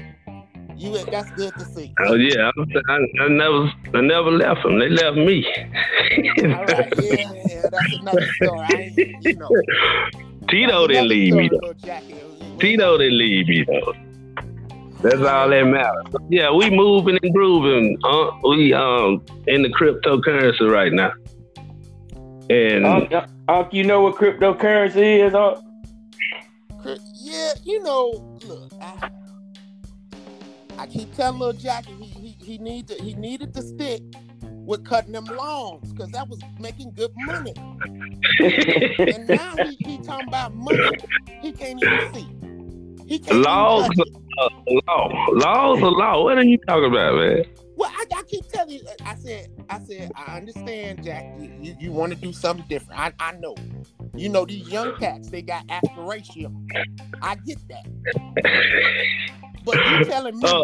You 0.76 0.99
that's 1.04 1.30
good 1.33 1.54
to 1.54 1.64
see. 1.64 1.95
Oh 2.00 2.14
yeah, 2.14 2.50
I, 2.54 2.92
I, 2.92 3.25
I 3.25 3.28
never, 3.28 3.73
I 3.95 4.00
never 4.02 4.30
left 4.30 4.62
them. 4.62 4.78
They 4.78 4.90
left 4.90 5.16
me. 5.16 5.47
All 5.47 6.64
right, 6.64 6.92
yeah, 7.02 7.33
yeah, 7.47 7.62
that's 7.71 7.95
another 7.99 8.26
story. 8.33 9.18
You 9.23 9.37
know. 9.37 9.49
Tito 10.49 10.87
didn't 10.87 11.09
leave 11.09 11.35
me 11.35 11.49
though. 11.49 11.73
though. 11.73 12.59
Tito 12.59 12.99
didn't 12.99 13.18
leave 13.18 13.49
me 13.49 13.64
though. 13.64 13.95
That's 15.00 15.23
all 15.23 15.49
that 15.49 15.64
matters. 15.64 16.06
Yeah, 16.28 16.52
we 16.52 16.68
moving 16.71 17.18
and 17.23 17.33
grooving. 17.33 17.99
Uh, 18.04 18.30
we 18.45 18.75
um 18.75 19.25
in 19.47 19.62
the 19.62 19.71
cryptocurrency 19.71 20.71
right 20.71 20.92
now. 20.92 21.12
And 22.50 22.87
Unc, 22.87 23.12
Unc, 23.12 23.30
Unc, 23.49 23.73
you 23.73 23.85
know 23.85 24.02
what 24.02 24.16
cryptocurrency 24.16 25.26
is, 25.26 25.35
Unc? 25.35 25.59
Yeah, 27.14 27.52
you 27.64 27.83
know, 27.83 28.38
look, 28.47 28.73
I, 28.80 29.11
I 30.78 30.87
keep 30.87 31.14
telling 31.14 31.38
little 31.38 31.59
Jackie 31.59 31.92
he 31.92 32.06
he, 32.06 32.37
he 32.45 32.59
need 32.59 32.88
to 32.88 32.95
he 33.02 33.14
needed 33.14 33.54
to 33.54 33.62
stick 33.62 34.02
with 34.42 34.85
cutting 34.85 35.12
them 35.12 35.25
lawns 35.25 35.92
because 35.92 36.11
that 36.11 36.28
was 36.28 36.40
making 36.59 36.92
good 36.92 37.12
money. 37.26 37.54
And 38.99 39.28
now 39.28 39.54
he, 39.56 39.76
he 39.80 39.99
talking 39.99 40.28
about 40.28 40.54
money 40.54 40.90
he 41.42 41.52
can't 41.52 41.83
even 41.83 42.14
see. 42.14 42.28
He 43.06 43.18
can't 43.21 43.38
Laws 43.38 43.88
even 43.92 43.97
touch 43.97 44.23
law, 44.87 45.30
laws 45.33 45.80
law. 45.80 46.25
What 46.25 46.38
are 46.38 46.42
you 46.42 46.59
talking 46.59 46.90
about, 46.90 47.14
man? 47.16 47.45
Well, 47.76 47.90
I, 47.95 48.04
I 48.16 48.23
keep 48.23 48.49
telling 48.49 48.71
you, 48.71 48.80
I 49.04 49.14
said, 49.16 49.49
I 49.68 49.78
said, 49.80 50.11
I 50.16 50.38
understand, 50.38 51.04
Jack. 51.04 51.26
You, 51.38 51.52
you, 51.61 51.76
you 51.78 51.92
want 51.92 52.12
to 52.12 52.18
do 52.18 52.33
something 52.33 52.64
different. 52.68 52.99
I, 52.99 53.12
I 53.21 53.33
know. 53.33 53.54
You 54.14 54.30
know, 54.30 54.47
these 54.47 54.68
young 54.71 54.97
cats, 54.97 55.28
they 55.28 55.42
got 55.42 55.64
aspiration. 55.68 56.66
I 57.21 57.37
get 57.37 57.59
that. 57.68 57.87
But 59.66 59.76
you 59.85 60.04
telling 60.06 60.38
me 60.38 60.49
Uh, 60.49 60.62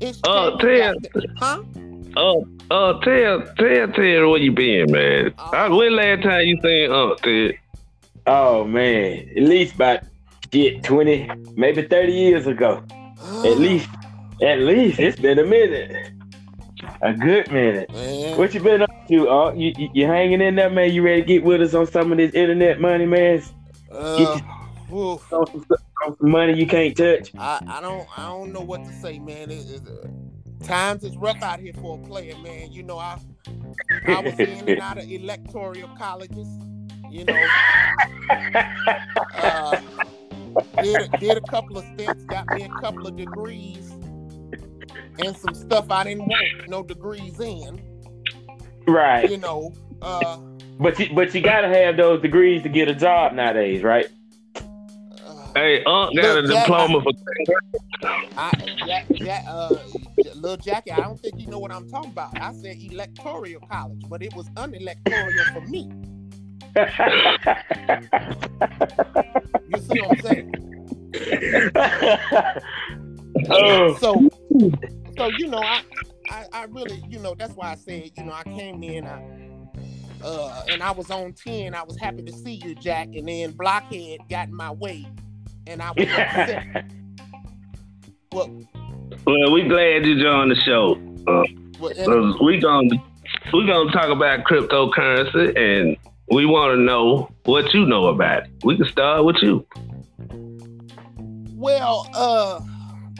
it's 0.00 0.20
uh, 0.24 0.50
changed 0.58 0.60
Ted. 0.62 0.94
like 0.94 1.02
that- 1.12 1.30
huh? 1.38 1.62
Uh, 2.14 2.40
uh, 2.70 3.00
tell, 3.00 3.40
tell, 3.56 3.86
tell 3.88 4.30
where 4.30 4.36
you 4.38 4.52
been, 4.52 4.90
man. 4.90 5.32
I, 5.38 5.68
when 5.68 5.96
last 5.96 6.22
time 6.24 6.46
you 6.46 6.58
seen 6.62 6.90
uh, 6.92 7.14
Ted? 7.22 7.54
Oh 8.26 8.64
man, 8.64 9.30
at 9.36 9.42
least 9.44 9.76
about 9.76 10.00
shit 10.52 10.82
twenty, 10.84 11.28
maybe 11.56 11.82
thirty 11.82 12.12
years 12.12 12.46
ago. 12.46 12.82
At 13.44 13.58
least, 13.66 13.88
at 14.42 14.58
least 14.60 14.98
it's 15.00 15.18
been 15.18 15.38
a 15.38 15.44
minute, 15.44 16.10
a 17.00 17.14
good 17.14 17.50
minute. 17.50 17.90
Man, 17.90 18.36
What 18.38 18.52
you 18.54 18.60
been 18.60 18.82
up 18.82 18.90
to? 19.08 19.28
Uh, 19.30 19.52
you, 19.54 19.72
you 19.78 19.88
you 19.94 20.06
hanging 20.06 20.40
in 20.42 20.54
there, 20.56 20.70
man? 20.70 20.92
You 20.92 21.02
ready 21.02 21.22
to 21.22 21.26
get 21.26 21.44
with 21.44 21.62
us 21.62 21.72
on 21.74 21.86
some 21.86 22.12
of 22.12 22.18
this 22.18 22.34
internet 22.34 22.80
money, 22.80 23.06
man? 23.06 23.42
uh, 23.90 24.38
oof. 24.92 25.32
On 25.32 25.46
some, 25.46 25.66
on 26.06 26.18
some 26.18 26.30
money 26.30 26.58
you 26.58 26.66
can't 26.66 26.96
touch. 26.96 27.32
I, 27.38 27.60
I 27.66 27.80
don't 27.80 28.06
I 28.18 28.28
don't 28.28 28.52
know 28.52 28.60
what 28.60 28.84
to 28.84 28.92
say, 28.92 29.18
man. 29.18 29.50
It, 29.50 29.70
it, 29.70 29.82
uh, 29.86 30.08
times 30.64 31.04
is 31.04 31.16
rough 31.16 31.42
out 31.42 31.60
here 31.60 31.72
for 31.74 31.98
a 31.98 32.06
player, 32.06 32.36
man. 32.38 32.72
You 32.72 32.82
know, 32.82 32.98
I 32.98 33.18
I 34.06 34.20
was 34.20 34.38
in 34.38 34.68
and 34.68 34.80
out 34.80 34.98
of 34.98 35.10
electoral 35.10 35.88
colleges. 35.98 36.48
You 37.10 37.24
know, 37.24 37.46
uh, 39.34 39.80
did 40.82 41.02
a, 41.02 41.18
did 41.18 41.36
a 41.36 41.40
couple 41.42 41.76
of 41.76 41.84
stints, 41.92 42.24
got 42.24 42.48
me 42.54 42.62
a 42.62 42.68
couple 42.80 43.06
of 43.06 43.16
degrees, 43.16 43.90
and 45.18 45.36
some 45.36 45.54
stuff 45.54 45.90
I 45.90 46.04
didn't 46.04 46.26
want 46.26 46.68
no 46.68 46.82
degrees 46.82 47.38
in. 47.38 47.82
right, 48.86 49.30
You 49.30 49.36
know, 49.36 49.74
uh, 50.00 50.38
but 50.78 50.98
you 50.98 51.14
but 51.14 51.34
you 51.34 51.42
gotta 51.42 51.68
have 51.68 51.98
those 51.98 52.22
degrees 52.22 52.62
to 52.62 52.70
get 52.70 52.88
a 52.88 52.94
job 52.94 53.34
nowadays, 53.34 53.82
right? 53.82 54.08
Uh, 55.54 55.58
Hey, 55.58 55.84
Unc 55.84 56.16
got 56.16 56.38
a 56.38 56.48
Jack, 56.48 56.66
diploma 56.66 57.02
for. 57.02 57.12
I, 58.36 58.50
Jack, 58.86 59.06
Jack, 59.14 59.44
uh, 59.48 59.76
little 60.34 60.56
Jackie, 60.56 60.92
I 60.92 61.00
don't 61.00 61.20
think 61.20 61.38
you 61.38 61.46
know 61.46 61.58
what 61.58 61.72
I'm 61.72 61.88
talking 61.88 62.10
about. 62.10 62.38
I 62.40 62.52
said 62.52 62.76
electoral 62.80 63.60
college, 63.70 64.02
but 64.08 64.22
it 64.22 64.34
was 64.34 64.48
unelectoral 64.50 65.52
for 65.52 65.60
me. 65.68 65.90
You 69.68 69.78
see 69.78 70.00
what 70.00 70.10
I'm 70.10 70.20
saying? 70.20 70.54
oh, 73.50 73.94
So, 73.96 74.28
so 75.16 75.28
you 75.38 75.48
know, 75.48 75.62
I, 75.62 75.82
I, 76.30 76.44
I 76.52 76.64
really, 76.64 77.02
you 77.08 77.18
know, 77.18 77.34
that's 77.34 77.54
why 77.54 77.72
I 77.72 77.74
said, 77.76 78.10
you 78.16 78.24
know, 78.24 78.32
I 78.32 78.42
came 78.44 78.82
in, 78.82 79.06
I, 79.06 79.22
uh, 80.22 80.64
and 80.70 80.82
I 80.82 80.90
was 80.92 81.10
on 81.10 81.32
ten. 81.32 81.74
I 81.74 81.82
was 81.82 81.98
happy 81.98 82.22
to 82.22 82.32
see 82.32 82.54
you, 82.54 82.74
Jack, 82.74 83.08
and 83.14 83.28
then 83.28 83.52
Blockhead 83.52 84.20
got 84.30 84.48
in 84.48 84.54
my 84.54 84.70
way, 84.70 85.06
and 85.66 85.82
I 85.82 85.90
was 85.96 86.06
upset. 86.08 86.90
Well, 88.32 88.66
Well, 89.26 89.52
we 89.52 89.68
glad 89.68 90.06
you 90.06 90.20
joined 90.20 90.50
the 90.50 90.56
show. 90.56 90.94
Uh, 91.26 91.44
well, 91.78 92.44
we 92.44 92.58
gonna 92.58 92.88
we 93.52 93.66
gonna 93.66 93.92
talk 93.92 94.08
about 94.08 94.44
cryptocurrency, 94.44 95.56
and 95.56 95.96
we 96.30 96.46
want 96.46 96.76
to 96.76 96.82
know 96.82 97.30
what 97.44 97.72
you 97.74 97.84
know 97.84 98.06
about 98.06 98.44
it. 98.44 98.50
We 98.64 98.76
can 98.76 98.86
start 98.86 99.24
with 99.24 99.36
you. 99.42 99.66
Well, 101.54 102.08
uh, 102.14 102.60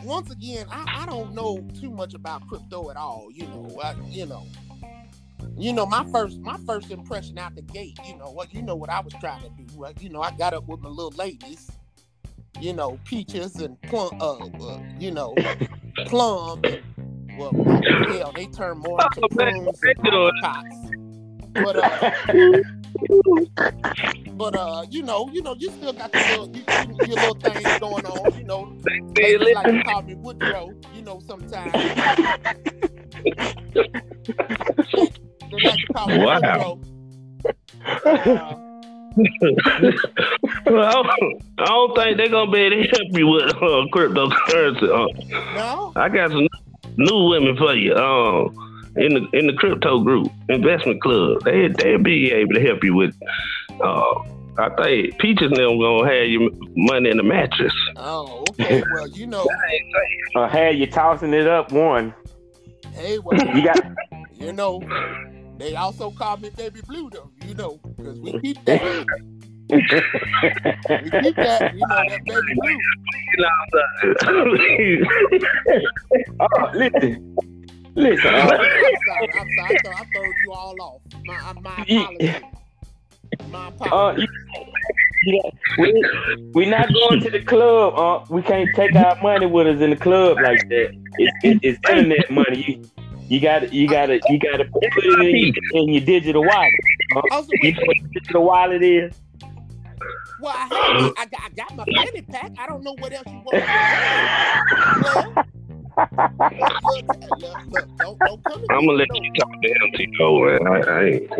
once 0.02 0.30
again, 0.30 0.66
I, 0.70 1.02
I 1.02 1.06
don't 1.06 1.34
know 1.34 1.64
too 1.80 1.90
much 1.90 2.14
about 2.14 2.48
crypto 2.48 2.90
at 2.90 2.96
all. 2.96 3.28
You 3.32 3.46
know, 3.46 3.80
I, 3.82 3.94
you 4.08 4.26
know, 4.26 4.46
you 5.56 5.72
know, 5.72 5.86
my 5.86 6.04
first 6.10 6.40
my 6.40 6.58
first 6.66 6.90
impression 6.90 7.38
out 7.38 7.54
the 7.54 7.62
gate. 7.62 7.98
You 8.06 8.16
know 8.16 8.30
what? 8.30 8.52
You 8.52 8.62
know 8.62 8.74
what 8.74 8.90
I 8.90 9.00
was 9.00 9.12
trying 9.20 9.42
to 9.42 9.50
do. 9.50 9.64
Right? 9.76 10.00
You 10.02 10.08
know, 10.08 10.20
I 10.20 10.32
got 10.32 10.54
up 10.54 10.66
with 10.66 10.80
my 10.80 10.88
little 10.88 11.12
ladies. 11.12 11.70
You 12.60 12.72
know, 12.72 12.98
peaches 13.04 13.56
and 13.56 13.80
plum. 13.82 14.10
Uh, 14.20 14.46
uh 14.46 14.80
you 14.98 15.10
know, 15.10 15.34
plum. 16.06 16.64
And, 16.64 16.82
well, 17.38 17.52
hell, 18.08 18.32
they 18.32 18.46
turn 18.46 18.78
more 18.78 19.02
into 19.02 19.20
Oh, 19.22 19.28
man, 19.34 19.54
plums 19.54 19.82
and 19.82 20.02
do 20.04 20.26
it. 20.28 20.34
apricots. 20.44 20.76
But 21.54 21.76
uh, 21.76 22.10
but 24.36 24.54
uh, 24.56 24.84
you 24.90 25.02
know, 25.02 25.28
you 25.32 25.42
know, 25.42 25.54
you 25.58 25.70
still 25.70 25.92
got 25.92 26.14
your 26.14 26.24
little, 26.24 26.48
you, 26.54 26.64
you- 26.78 27.00
your 27.04 27.16
little 27.16 27.34
things 27.34 27.76
going 27.78 28.06
on. 28.06 28.38
You 28.38 28.44
know, 28.44 28.72
Hey, 29.18 29.36
Ladies 29.36 29.54
like 29.54 29.66
listen, 29.66 29.78
to 29.78 29.84
call 29.84 30.02
me 30.02 30.14
Woodrow, 30.14 30.70
you 30.94 31.02
know, 31.02 31.20
sometimes. 31.26 31.74
they 35.50 35.60
like 35.62 35.80
to 35.80 35.86
call 35.88 36.10
me 36.10 36.18
Wow. 36.18 36.40
Woodrow. 36.40 36.80
Uh, 38.04 38.56
well, 40.66 40.84
I, 40.86 40.92
don't, 40.92 41.42
I 41.58 41.64
don't 41.64 41.96
think 41.96 42.16
they're 42.16 42.28
gonna 42.28 42.50
be 42.50 42.58
able 42.60 42.82
to 42.82 42.88
help 42.88 43.18
you 43.18 43.28
with 43.28 43.50
uh, 43.56 43.86
cryptocurrency. 43.92 44.88
Uh, 44.88 45.54
no, 45.54 45.92
I 45.96 46.08
got 46.08 46.30
some 46.30 46.48
new 46.96 47.28
women 47.28 47.56
for 47.56 47.74
you. 47.74 47.94
Um, 47.94 48.56
in 48.96 49.14
the 49.14 49.28
in 49.38 49.46
the 49.46 49.54
crypto 49.54 50.00
group, 50.00 50.30
investment 50.48 51.00
club, 51.02 51.42
they 51.44 51.68
they'll 51.68 52.02
be 52.02 52.30
able 52.32 52.54
to 52.54 52.60
help 52.60 52.84
you 52.84 52.94
with. 52.94 53.14
Uh, 53.80 54.20
I 54.58 54.68
think 54.76 55.18
Peaches 55.18 55.46
and 55.50 55.56
them 55.56 55.78
gonna 55.80 56.06
have 56.06 56.28
your 56.28 56.50
money 56.76 57.08
in 57.10 57.16
the 57.16 57.22
mattress. 57.22 57.72
oh, 57.96 58.44
okay. 58.50 58.82
Well, 58.92 59.08
you 59.08 59.26
know, 59.26 59.46
uh, 60.36 60.46
had 60.48 60.76
you 60.76 60.86
tossing 60.86 61.32
it 61.32 61.46
up 61.46 61.72
one. 61.72 62.12
hey, 62.92 63.18
well, 63.18 63.38
You 63.56 63.64
got 63.64 63.80
you 64.34 64.52
know, 64.52 64.82
they 65.56 65.74
also 65.76 66.10
call 66.10 66.36
me 66.36 66.50
Baby 66.50 66.80
Blue, 66.86 67.08
though, 67.08 67.30
you 67.46 67.54
know, 67.54 67.78
because 67.96 68.20
we 68.20 68.38
keep 68.40 68.64
that. 68.64 68.80
keep 69.72 69.88
that, 71.36 71.74
you 71.74 71.86
know, 71.86 72.02
that 72.08 72.24
baby 72.24 72.54
blue. 72.60 72.78
oh, 76.40 76.70
listen. 76.74 77.36
Listen. 77.94 78.34
I'm 78.34 78.48
sorry. 78.48 79.30
I'm 79.38 79.48
sorry. 79.56 79.78
I 79.86 80.04
throwed 80.14 80.34
you 80.44 80.52
all 80.52 80.76
off. 80.80 81.00
My, 81.24 81.36
uh, 81.36 81.54
my 81.54 81.82
apologies. 81.82 82.42
My 83.50 83.66
uh, 83.66 83.68
apologies. 83.68 84.28
you, 85.24 85.40
we, 85.78 86.04
we 86.54 86.66
not 86.66 86.92
going 86.92 87.20
to 87.20 87.30
the 87.30 87.42
club. 87.42 87.94
Uh, 87.98 88.24
we 88.30 88.42
can't 88.42 88.68
take 88.74 88.94
our 88.96 89.20
money 89.22 89.46
with 89.46 89.66
us 89.66 89.80
in 89.80 89.90
the 89.90 89.96
club 89.96 90.38
like 90.42 90.68
that. 90.68 90.92
It's, 91.18 91.44
it, 91.44 91.58
it's 91.62 91.78
internet 91.90 92.30
money. 92.30 92.64
You, 92.66 92.90
you 93.28 93.40
got 93.40 93.64
it, 93.64 93.72
you 93.72 93.88
got 93.88 94.06
to 94.06 94.20
you 94.28 94.38
got 94.38 94.58
to 94.58 94.64
put 94.64 94.82
it 94.82 95.20
in 95.20 95.54
your, 95.72 95.82
in 95.82 95.88
your 95.94 96.04
digital 96.04 96.44
wallet. 96.44 96.72
also, 97.30 97.48
You 97.62 97.72
know 97.72 97.82
what 97.86 97.96
your 97.96 98.08
digital 98.08 98.44
wallet 98.44 98.82
is? 98.82 99.14
well, 100.40 100.54
I, 100.54 100.60
have, 100.60 101.12
I, 101.16 101.26
got, 101.26 101.40
I 101.44 101.48
got 101.50 101.76
my 101.76 101.84
fanny 101.84 102.22
pack. 102.22 102.52
I 102.58 102.66
don't 102.66 102.82
know 102.82 102.94
what 102.98 103.12
else 103.12 103.26
you 103.26 103.42
want. 103.44 103.64
I'm 108.70 108.86
gonna 108.86 108.92
let 108.92 109.08
you 109.14 109.32
talk 109.34 109.52
to 109.62 109.68
him, 109.68 109.92
Tito. 109.94 110.44
Man. 110.44 110.66
I, 110.66 110.80
I 110.80 111.04
ain't. 111.04 111.32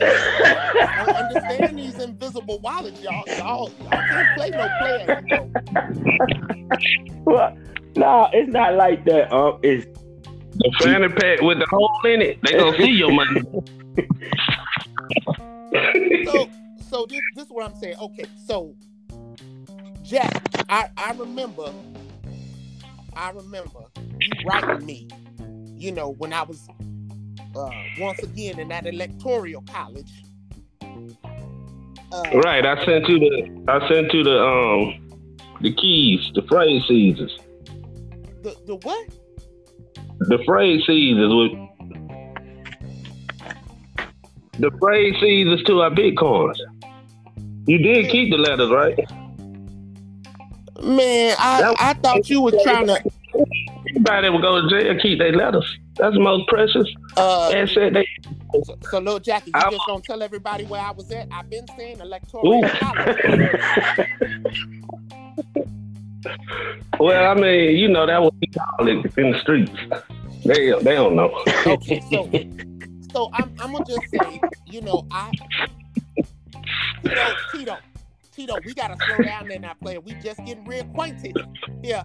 I 0.00 1.04
don't 1.04 1.16
understand 1.16 1.78
these 1.78 1.98
invisible 1.98 2.60
wallets, 2.60 3.02
y'all. 3.02 3.24
Y'all, 3.26 3.70
y'all 3.80 3.90
can't 3.90 4.36
play 4.36 4.50
no 4.50 4.68
player. 4.80 5.22
You 5.26 5.36
know. 5.36 5.50
Well, 7.26 7.56
no, 7.96 8.28
it's 8.32 8.50
not 8.50 8.74
like 8.74 9.04
that. 9.04 9.30
Um, 9.30 9.58
it's 9.62 9.86
The 10.60 10.72
fanny 10.82 11.08
pack 11.08 11.40
with 11.40 11.58
the 11.58 11.66
hole 11.70 12.00
in 12.04 12.20
it, 12.20 12.38
they 12.42 12.52
gonna 12.52 12.76
see 12.76 12.90
your 12.90 13.12
money. 13.12 13.40
so 16.26 16.50
so 16.88 17.06
this 17.08 17.20
this 17.34 17.46
is 17.46 17.50
what 17.50 17.64
I'm 17.70 17.74
saying. 17.80 17.96
Okay, 17.98 18.24
so 18.46 18.74
Jack, 20.02 20.42
I 20.68 20.90
I 20.98 21.12
remember 21.12 21.72
I 23.14 23.30
remember 23.30 23.80
you 24.18 24.30
writing 24.46 24.84
me, 24.84 25.08
you 25.76 25.92
know, 25.92 26.10
when 26.10 26.34
I 26.34 26.42
was 26.42 26.68
uh 27.56 27.70
once 27.98 28.22
again 28.22 28.58
in 28.58 28.68
that 28.68 28.86
electoral 28.86 29.62
college. 29.62 30.12
Uh, 32.12 32.22
Right, 32.44 32.66
I 32.66 32.84
sent 32.84 33.08
you 33.08 33.18
the 33.18 33.64
I 33.68 33.88
sent 33.88 34.12
you 34.12 34.24
the 34.24 34.42
um 34.42 35.08
the 35.62 35.72
keys, 35.74 36.30
the 36.34 36.42
phrase 36.42 36.82
seasons. 36.86 37.34
The 38.42 38.56
the 38.66 38.76
what? 38.76 39.08
The 40.20 40.38
phrase 40.44 40.84
seasons 40.86 41.34
with 41.34 41.52
the 44.58 44.70
phrase 44.78 45.14
seasons 45.20 45.62
to 45.64 45.80
our 45.80 45.90
bitcoins. 45.90 46.56
You 47.66 47.78
did 47.78 48.10
keep 48.10 48.30
the 48.30 48.36
letters, 48.36 48.70
right? 48.70 48.98
Man, 50.82 51.36
I, 51.38 51.74
I 51.78 51.94
thought 51.94 52.28
you 52.28 52.42
were 52.42 52.52
trying 52.62 52.86
to 52.88 53.02
that 54.04 54.32
would 54.32 54.42
go 54.42 54.60
to 54.60 54.68
jail 54.68 54.98
keep 55.00 55.18
their 55.18 55.32
letters. 55.32 55.78
That's 55.96 56.14
the 56.14 56.20
most 56.20 56.46
precious 56.48 56.86
uh 57.16 57.52
asset 57.54 57.94
they 57.94 58.06
so, 58.64 58.76
so 58.90 58.98
little 58.98 59.20
Jackie, 59.20 59.52
you 59.54 59.60
I- 59.60 59.70
just 59.70 59.86
gonna 59.86 60.02
tell 60.02 60.22
everybody 60.22 60.64
where 60.64 60.80
I 60.80 60.90
was 60.90 61.10
at? 61.12 61.28
I've 61.30 61.48
been 61.48 61.66
saying 61.76 62.00
electoral 62.00 62.62
college. 62.78 63.16
Well, 66.98 67.30
I 67.30 67.40
mean, 67.40 67.76
you 67.76 67.88
know 67.88 68.06
that 68.06 68.22
what 68.22 68.34
we 68.40 68.46
call 68.48 68.88
it 68.88 69.18
in 69.18 69.30
the 69.32 69.40
streets. 69.40 69.70
They 70.44 70.70
they 70.82 70.94
don't 70.94 71.16
know. 71.16 71.30
Okay, 71.66 72.00
so 72.10 72.28
so 73.12 73.30
I'm, 73.32 73.52
I'm 73.58 73.72
gonna 73.72 73.84
just 73.84 74.08
say, 74.10 74.40
you 74.66 74.80
know, 74.82 75.06
I, 75.10 75.30
you 77.02 77.10
know, 77.10 77.34
Tito, 77.52 77.76
Tito, 78.34 78.54
we 78.64 78.74
gotta 78.74 78.96
slow 79.04 79.24
down 79.24 79.48
there 79.48 79.58
now, 79.58 79.74
player. 79.74 80.00
We 80.00 80.12
just 80.14 80.38
getting 80.44 80.64
reacquainted. 80.64 81.34
Yeah, 81.82 82.04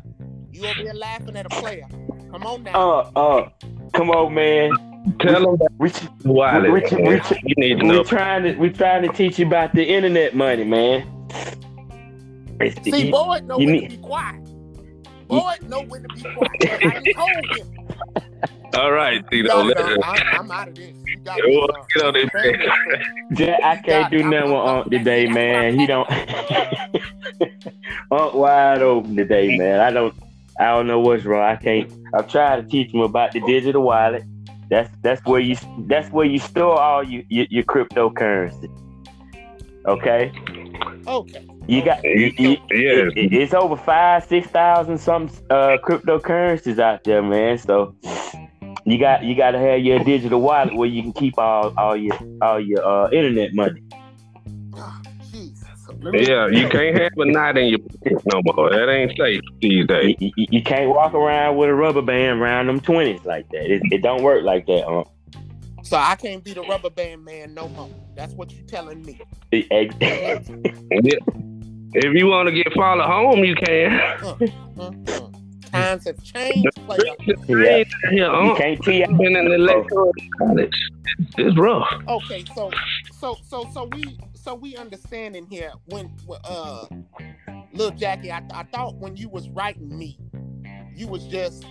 you 0.52 0.66
over 0.66 0.74
here 0.82 0.94
laughing 0.94 1.36
at 1.38 1.46
a 1.46 1.50
player. 1.50 1.88
Come 2.32 2.44
on 2.46 2.64
now. 2.64 2.74
uh 2.74 3.12
uh. 3.16 3.50
Come 3.94 4.10
on, 4.10 4.34
man. 4.34 4.72
Tell 5.20 5.42
them 5.46 5.58
that 5.58 5.70
We 5.78 5.92
wallet. 6.30 6.72
Rich- 6.72 6.92
man. 6.92 7.04
Rich- 7.04 7.32
you 7.44 7.54
need 7.58 7.80
to 7.80 7.86
we 7.86 7.92
know. 7.92 8.04
trying 8.04 8.44
to 8.44 8.56
we 8.56 8.70
trying 8.70 9.04
to 9.04 9.10
teach 9.14 9.40
you 9.40 9.46
about 9.48 9.74
the 9.74 9.84
internet 9.86 10.36
money, 10.36 10.64
man. 10.66 11.08
It's 12.60 12.80
the- 12.80 12.92
See, 12.92 13.06
you- 13.08 13.12
Boyd 13.12 13.46
know 13.46 13.60
you 13.60 13.66
when 13.68 13.76
need- 13.76 13.90
to 13.90 13.98
be 13.98 14.02
quiet. 14.04 14.42
Boyd 15.28 15.70
know 15.70 15.82
when 15.84 16.04
to 16.04 16.08
be 16.10 16.22
quiet. 16.22 16.86
I 16.86 17.14
told 17.14 17.46
him. 17.58 17.68
All 18.76 18.92
right, 18.92 19.26
Tito. 19.30 19.48
No, 19.48 19.64
let- 19.64 19.78
no, 19.78 19.98
I'm, 20.04 20.40
I'm 20.40 20.52
out 20.52 20.68
of 20.68 20.76
this. 20.76 20.94
You 21.06 21.18
got 21.20 21.38
me, 21.40 21.62
uh, 21.62 21.68
get 21.94 22.04
on 22.04 22.14
this 22.14 22.30
family 22.30 22.68
Jack, 23.34 23.60
I 23.64 23.76
can't 23.78 24.12
do 24.12 24.18
nothing 24.24 24.52
with 24.52 24.60
I'm- 24.60 24.78
Unc 24.80 24.92
today, 24.92 25.28
man. 25.28 25.80
He 25.80 25.86
don't. 25.88 26.10
Unc 28.12 28.34
wide 28.34 28.82
open 28.82 29.16
today, 29.16 29.58
man. 29.58 29.80
I 29.80 29.92
don't. 29.92 30.14
I 30.60 30.66
don't 30.68 30.88
know 30.88 31.00
what's 31.00 31.26
wrong. 31.26 31.44
I 31.44 31.56
can't. 31.56 31.92
I'm 32.14 32.28
trying 32.28 32.64
to 32.64 32.70
teach 32.70 32.94
him 32.94 33.02
about 33.02 33.32
the 33.34 33.42
digital 33.42 33.84
wallet. 33.84 34.24
That's 34.70 34.90
that's 35.02 35.24
where 35.26 35.40
you 35.40 35.56
that's 35.88 36.12
where 36.12 36.26
you 36.26 36.40
store 36.40 36.80
all 36.80 37.04
your 37.04 37.24
your, 37.30 37.46
your 37.50 37.64
cryptocurrency. 37.64 38.70
Okay, 39.86 40.32
Okay. 41.08 41.48
You 41.68 41.84
got 41.84 42.04
you, 42.04 42.32
you, 42.38 42.50
Yes. 42.72 43.12
it- 43.16 43.34
it's 43.34 43.54
over 43.54 43.76
five 43.76 44.26
six 44.26 44.48
thousand 44.48 44.98
some 45.00 45.30
uh 45.50 45.78
cryptocurrencies 45.84 46.80
out 46.80 47.04
there, 47.04 47.22
man. 47.22 47.58
So 47.58 47.96
you 48.86 48.98
got 49.00 49.24
you 49.24 49.36
got 49.36 49.52
to 49.52 49.60
have 49.60 49.80
your 49.80 50.00
digital 50.04 50.42
wallet 50.42 50.76
where 50.76 50.88
you 50.90 51.02
can 51.02 51.14
keep 51.14 51.38
all 51.38 51.74
all 51.78 51.96
your 51.98 52.18
all 52.42 52.60
your 52.60 52.86
uh 52.86 53.10
internet 53.12 53.54
money. 53.54 53.82
Jesus. 55.32 55.64
Let 56.02 56.14
me- 56.14 56.28
Yeah, 56.28 56.48
you 56.48 56.68
can't 56.70 56.98
have 57.00 57.12
a 57.18 57.26
knot 57.26 57.58
in 57.58 57.68
your 57.70 57.80
pocket 57.80 58.22
no 58.26 58.42
more. 58.56 58.70
That 58.70 58.90
ain't 58.90 59.14
safe 59.18 59.42
these 59.62 59.88
days. 59.88 60.16
You, 60.20 60.32
you, 60.36 60.48
you 60.52 60.64
can't 60.64 60.90
walk 60.90 61.14
around 61.14 61.58
with 61.58 61.70
a 61.70 61.74
rubber 61.74 62.02
band 62.02 62.42
around 62.42 62.68
them 62.68 62.80
twenties 62.80 63.24
like 63.26 63.48
that. 63.50 63.66
It, 63.72 63.82
it 63.92 64.02
don't 64.04 64.22
work 64.24 64.44
like 64.44 64.66
that. 64.68 64.88
Um, 64.88 65.06
So 65.84 65.98
I 65.98 66.16
can't 66.16 66.44
be 66.44 66.54
the 66.54 66.62
rubber 66.64 66.90
band 66.90 67.24
man 67.26 67.54
no 67.54 67.70
more. 67.70 67.90
That's 68.16 68.34
what 68.34 68.52
you're 68.52 68.66
telling 68.66 69.02
me. 69.04 69.20
it- 69.52 69.68
it- 69.72 69.94
Yeah. 71.04 71.18
If 71.98 72.14
you 72.14 72.28
want 72.28 72.50
to 72.50 72.54
get 72.54 72.74
followed 72.74 73.06
home, 73.06 73.46
you 73.46 73.56
can. 73.56 73.90
Mm-mm. 74.20 75.72
Times 75.72 76.06
have 76.06 76.22
changed, 76.24 76.68
player. 76.86 77.00
yeah, 77.48 77.84
Yeah, 78.12 78.44
you 78.44 78.56
can't 78.56 78.82
tee 78.84 79.04
I've 79.04 79.18
been 79.18 79.36
in 79.36 79.46
the 79.46 79.56
electoral 79.56 80.12
college. 80.38 80.76
It's 81.38 81.58
rough. 81.58 81.88
Okay, 82.08 82.44
so 82.54 82.70
so 83.14 83.38
so 83.48 83.66
so 83.74 83.90
we 83.94 84.18
so 84.34 84.56
we 84.56 84.76
understanding 84.76 85.46
here 85.50 85.72
when 85.86 86.12
uh 86.44 86.86
little 87.74 87.96
Jackie, 87.98 88.32
I, 88.32 88.44
I 88.54 88.64
thought 88.64 88.96
when 88.96 89.16
you 89.16 89.30
was 89.30 89.50
writing 89.50 89.98
me, 89.98 90.18
you 90.94 91.08
was 91.08 91.26
just 91.28 91.66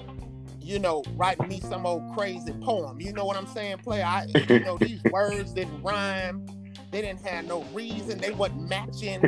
you 0.59 0.79
know 0.79 1.03
writing 1.17 1.49
me 1.49 1.61
some 1.61 1.85
old 1.85 2.15
crazy 2.17 2.53
poem. 2.63 2.99
You 3.01 3.13
know 3.13 3.27
what 3.27 3.37
I'm 3.37 3.47
saying, 3.47 3.79
player? 3.79 4.05
I 4.05 4.27
you 4.49 4.61
know 4.61 4.79
these 4.79 5.03
words 5.11 5.53
didn't 5.53 5.83
rhyme. 5.83 6.47
They 6.95 7.03
didn't 7.03 7.23
have 7.23 7.47
no 7.47 7.65
reason. 7.75 8.21
They 8.21 8.31
wasn't 8.31 8.69
matching. 8.69 9.21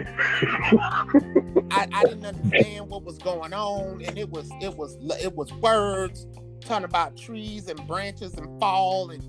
I, 1.73 1.89
I 1.93 2.05
didn't 2.05 2.25
understand 2.25 2.89
what 2.89 3.03
was 3.03 3.19
going 3.19 3.53
on, 3.53 4.05
and 4.05 4.17
it 4.17 4.31
was 4.31 4.49
it 4.61 4.77
was 4.77 4.97
it 5.21 5.35
was 5.35 5.53
words 5.55 6.29
talking 6.61 6.85
about 6.85 7.17
trees 7.17 7.67
and 7.67 7.85
branches 7.89 8.35
and 8.35 8.47
fall, 8.61 9.11
and 9.11 9.21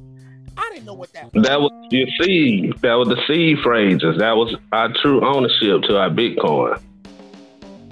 I 0.56 0.70
didn't 0.72 0.86
know 0.86 0.94
what 0.94 1.12
that. 1.14 1.34
Was. 1.34 1.48
That 1.48 1.60
was 1.60 1.72
your 1.90 2.08
seed. 2.22 2.80
That 2.84 2.94
was 2.94 3.08
the 3.08 3.20
seed 3.26 3.58
phrases. 3.64 4.20
That 4.20 4.38
was 4.38 4.56
our 4.72 4.94
true 5.02 5.26
ownership 5.26 5.82
to 5.90 5.98
our 5.98 6.12
Bitcoin. 6.12 6.80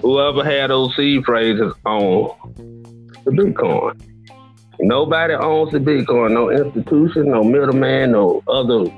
Whoever 0.00 0.44
had 0.44 0.70
those 0.70 0.94
seed 0.94 1.24
phrases 1.24 1.74
on 1.84 2.30
the 3.24 3.32
Bitcoin. 3.32 4.00
Nobody 4.78 5.34
owns 5.34 5.72
the 5.72 5.78
Bitcoin. 5.78 6.34
No 6.34 6.50
institution, 6.50 7.32
no 7.32 7.42
middleman, 7.42 8.12
no 8.12 8.44
other 8.46 8.88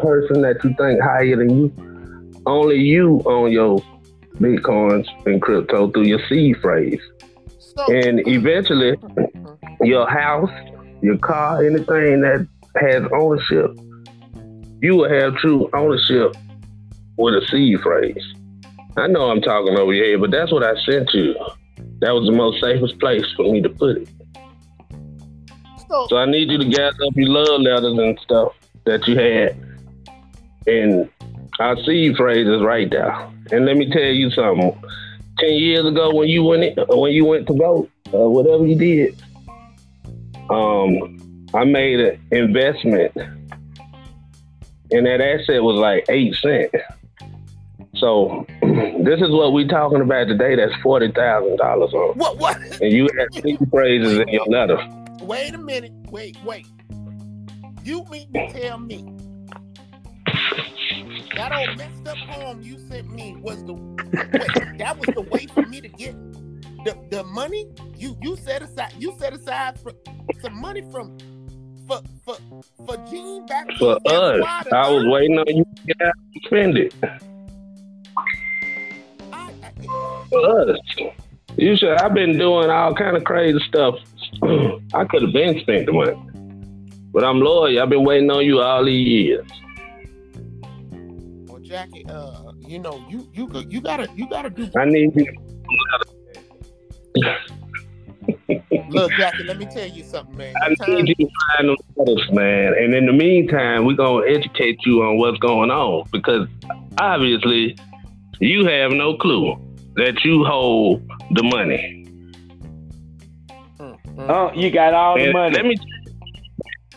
person 0.00 0.42
that 0.42 0.62
you 0.64 0.74
think 0.78 1.00
higher 1.00 1.36
than 1.36 1.50
you. 1.50 2.42
Only 2.46 2.76
you 2.76 3.22
own 3.26 3.52
your 3.52 3.82
Bitcoins 4.36 5.06
and 5.26 5.40
crypto 5.42 5.90
through 5.90 6.04
your 6.04 6.20
seed 6.28 6.56
phrase. 6.62 7.00
So, 7.58 7.92
And 7.92 8.26
eventually, 8.26 8.96
your 9.82 10.08
house, 10.08 10.50
your 11.02 11.18
car, 11.18 11.64
anything 11.64 12.22
that 12.22 12.46
has 12.80 13.04
ownership, 13.12 13.78
you 14.80 14.96
will 14.96 15.10
have 15.10 15.36
true 15.36 15.68
ownership 15.74 16.36
with 17.16 17.34
a 17.34 17.46
seed 17.48 17.80
phrase. 17.80 18.24
I 18.96 19.06
know 19.06 19.30
I'm 19.30 19.40
talking 19.40 19.76
over 19.76 19.92
your 19.92 20.10
head, 20.10 20.20
but 20.20 20.30
that's 20.30 20.52
what 20.52 20.64
I 20.64 20.74
sent 20.84 21.12
you. 21.12 21.34
That 22.00 22.12
was 22.12 22.26
the 22.26 22.32
most 22.32 22.60
safest 22.60 22.98
place 22.98 23.24
for 23.36 23.50
me 23.52 23.60
to 23.62 23.68
put 23.68 23.98
it. 23.98 24.08
so, 25.88 26.06
So 26.08 26.16
I 26.16 26.26
need 26.26 26.50
you 26.50 26.58
to 26.58 26.64
gather 26.64 27.04
up 27.04 27.12
your 27.14 27.28
love 27.28 27.60
letters 27.60 27.98
and 27.98 28.18
stuff 28.20 28.52
that 28.86 29.06
you 29.06 29.18
had, 29.18 29.56
and 30.66 31.08
our 31.58 31.76
seed 31.84 32.16
phrases 32.16 32.62
right 32.62 32.90
there. 32.90 33.12
And 33.52 33.66
let 33.66 33.76
me 33.76 33.90
tell 33.90 34.02
you 34.02 34.30
something. 34.30 34.78
Ten 35.38 35.54
years 35.54 35.86
ago, 35.86 36.14
when 36.14 36.28
you 36.28 36.44
went 36.44 36.64
in, 36.64 36.74
when 36.88 37.12
you 37.12 37.24
went 37.24 37.46
to 37.46 37.54
vote, 37.54 37.90
uh, 38.12 38.18
whatever 38.18 38.66
you 38.66 38.76
did, 38.76 39.22
um, 40.50 41.46
I 41.54 41.64
made 41.64 42.00
an 42.00 42.20
investment, 42.30 43.12
and 44.90 45.06
that 45.06 45.20
asset 45.20 45.62
was 45.62 45.76
like 45.76 46.04
eight 46.08 46.34
cent. 46.36 46.74
So 47.96 48.46
this 48.62 49.20
is 49.20 49.30
what 49.30 49.52
we 49.52 49.66
talking 49.66 50.00
about 50.00 50.28
today. 50.28 50.56
That's 50.56 50.74
forty 50.82 51.10
thousand 51.10 51.56
dollars 51.56 51.92
on, 51.92 52.18
What? 52.18 52.38
What? 52.38 52.56
and 52.80 52.92
you 52.92 53.08
had 53.18 53.32
seed 53.42 53.58
phrases 53.70 54.18
in 54.18 54.28
your 54.28 54.46
letter. 54.46 54.78
Wait 55.22 55.54
a 55.54 55.58
minute. 55.58 55.92
Wait, 56.10 56.36
wait. 56.44 56.66
You 57.82 58.04
mean 58.10 58.32
to 58.34 58.52
tell 58.52 58.78
me 58.78 59.04
that 61.40 61.52
old 61.52 61.78
messed 61.78 62.06
up 62.06 62.18
poem 62.28 62.60
you 62.60 62.78
sent 62.90 63.10
me 63.10 63.34
was 63.40 63.64
the 63.64 63.72
wait, 63.72 64.78
that 64.78 64.98
was 64.98 65.08
the 65.14 65.22
way 65.22 65.46
for 65.46 65.62
me 65.62 65.80
to 65.80 65.88
get 65.88 66.14
the, 66.84 66.94
the 67.10 67.24
money? 67.24 67.66
You 67.96 68.14
you 68.20 68.36
set 68.36 68.62
aside 68.62 68.92
you 68.98 69.14
set 69.18 69.32
aside 69.32 69.80
for 69.80 69.92
some 70.42 70.60
money 70.60 70.82
from 70.92 71.16
for 71.88 72.02
for 72.24 72.36
for 72.84 72.96
Gene 73.10 73.46
back 73.46 73.66
For 73.78 73.96
us, 74.06 74.66
I 74.70 74.90
was 74.90 75.06
waiting 75.06 75.38
on 75.38 75.46
you 75.48 75.64
to 75.64 75.82
get 75.86 76.02
out 76.02 76.14
and 76.34 76.42
spend 76.44 76.76
it. 76.76 76.94
I, 79.32 79.50
I, 79.62 80.26
For 80.28 80.70
us, 80.70 80.78
you 81.56 81.74
should. 81.74 81.96
I've 82.02 82.12
been 82.12 82.36
doing 82.36 82.68
all 82.68 82.94
kind 82.94 83.16
of 83.16 83.24
crazy 83.24 83.60
stuff. 83.66 83.94
I 84.92 85.04
could 85.04 85.22
have 85.22 85.32
been 85.32 85.58
spent 85.60 85.86
the 85.86 85.92
money, 85.92 86.20
but 87.14 87.24
I'm 87.24 87.40
loyal. 87.40 87.80
I've 87.80 87.88
been 87.88 88.04
waiting 88.04 88.30
on 88.30 88.44
you 88.44 88.60
all 88.60 88.84
these 88.84 89.08
years. 89.08 89.59
Well, 91.70 91.86
Jackie, 91.86 92.04
uh, 92.08 92.52
you 92.58 92.78
know, 92.78 93.04
you 93.08 93.28
you 93.32 93.46
go- 93.48 93.64
you 93.68 93.80
gotta 93.80 94.08
you 94.14 94.28
gotta 94.28 94.50
do 94.50 94.68
I 94.76 94.84
need 94.86 95.12
you. 95.14 95.26
look, 98.88 99.12
Jackie, 99.12 99.44
let 99.44 99.58
me 99.58 99.66
tell 99.66 99.86
you 99.88 100.02
something, 100.02 100.36
man. 100.36 100.54
I 100.62 100.70
The 100.70 100.76
time- 100.76 100.94
need 100.96 101.08
you 101.08 101.14
to 101.26 101.30
find 101.56 101.68
them 101.68 101.76
letters, 101.96 102.30
man. 102.32 102.74
And 102.78 102.94
in 102.94 103.06
the 103.06 103.12
meantime, 103.12 103.84
we're 103.84 103.94
gonna 103.96 104.26
educate 104.26 104.78
you 104.84 105.02
on 105.02 105.18
what's 105.18 105.38
going 105.38 105.70
on 105.70 106.04
because 106.12 106.48
obviously 107.00 107.76
you 108.40 108.66
have 108.66 108.92
no 108.92 109.16
clue 109.16 109.56
that 109.96 110.24
you 110.24 110.44
hold 110.44 111.02
the 111.32 111.42
money. 111.42 112.06
Mm, 113.78 113.96
mm. 114.16 114.28
Oh, 114.30 114.50
you 114.54 114.70
got 114.70 114.94
all 114.94 115.18
the 115.18 115.32
money. 115.32 115.54
Let 115.54 115.64
me 115.66 115.76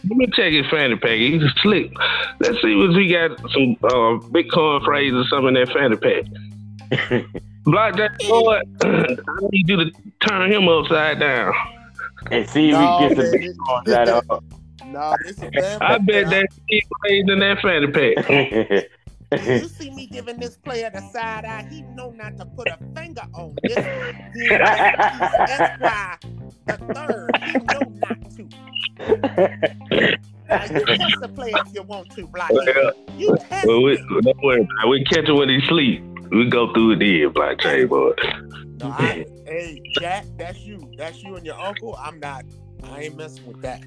let 0.09 0.17
me 0.17 0.27
check 0.27 0.51
his 0.53 0.65
fanny 0.69 0.95
pack. 0.95 1.17
He's 1.17 1.41
slick. 1.61 1.91
Let's 2.39 2.61
see 2.61 2.73
if 2.73 2.95
he 2.95 3.07
got 3.11 3.37
some 3.51 3.75
uh, 3.83 4.19
Bitcoin 4.29 4.83
phrases 4.85 5.25
or 5.25 5.27
something 5.29 5.55
in 5.55 5.65
that 5.65 5.73
fanny 5.73 5.97
pack. 5.97 6.23
Blackjack 7.65 8.11
boy, 8.27 8.59
I 8.81 9.15
need 9.51 9.69
you 9.69 9.77
to 9.85 9.91
turn 10.27 10.51
him 10.51 10.67
upside 10.67 11.19
down. 11.19 11.53
and 12.31 12.49
see 12.49 12.69
if 12.69 12.73
No, 12.73 12.97
we 12.99 13.07
get 13.15 13.17
some 13.17 13.31
man. 13.31 13.41
bitcoins 13.53 13.93
out 13.93 14.07
of 14.29 14.43
No, 14.87 15.15
this 15.25 15.37
is 15.41 15.49
bad. 15.51 15.81
I 15.81 15.97
bet 15.99 16.29
that 16.29 16.47
he 16.67 16.83
phrase 17.01 17.25
in 17.27 17.39
that 17.39 17.59
fanny 17.61 17.87
pack. 17.87 18.15
You 19.33 19.67
see 19.67 19.89
me 19.89 20.05
giving 20.05 20.37
this 20.39 20.57
player 20.57 20.91
the 20.93 21.01
side 21.11 21.43
eye. 21.43 21.65
He 21.67 21.81
know 21.81 22.11
not 22.11 22.37
to 22.37 22.45
put 22.45 22.67
a 22.67 22.77
finger 22.95 23.23
on 23.33 23.55
this. 23.63 23.73
That's 23.73 24.29
why 25.81 26.17
the 26.67 26.77
third. 26.93 27.31
He 27.43 27.53
know 27.53 27.79
not 27.95 28.29
to. 28.35 28.47
You 29.37 31.27
player 31.29 31.55
if 31.65 31.73
you 31.73 31.83
want 31.83 32.09
to. 32.11 32.25
Well, 32.25 32.93
You 33.17 33.37
well, 33.65 33.81
we, 33.81 33.97
me. 33.97 34.21
don't 34.21 34.43
worry. 34.43 34.67
We 34.89 35.03
catch 35.05 35.27
him 35.27 35.37
when 35.37 35.49
he 35.49 35.61
sleep. 35.67 36.03
We 36.31 36.49
go 36.49 36.73
through 36.73 36.93
it 36.93 36.99
then, 36.99 37.31
Black 37.33 37.59
Chain 37.59 37.87
boy. 37.87 38.11
No, 38.79 38.89
I, 38.89 39.25
hey, 39.45 39.81
Jack, 39.99 40.25
that's 40.37 40.59
you. 40.59 40.91
That's 40.97 41.23
you 41.23 41.35
and 41.35 41.45
your 41.45 41.59
uncle. 41.59 41.95
I'm 41.95 42.19
not. 42.19 42.45
I 42.83 43.03
ain't 43.03 43.17
messing 43.17 43.45
with 43.45 43.61
that. 43.61 43.83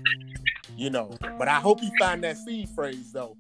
You 0.77 0.91
know. 0.91 1.17
But 1.39 1.49
I 1.49 1.57
hope 1.57 1.83
you 1.83 1.91
find 1.99 2.23
that 2.25 2.39
seed 2.39 2.69
phrase 2.71 3.13
though. 3.13 3.37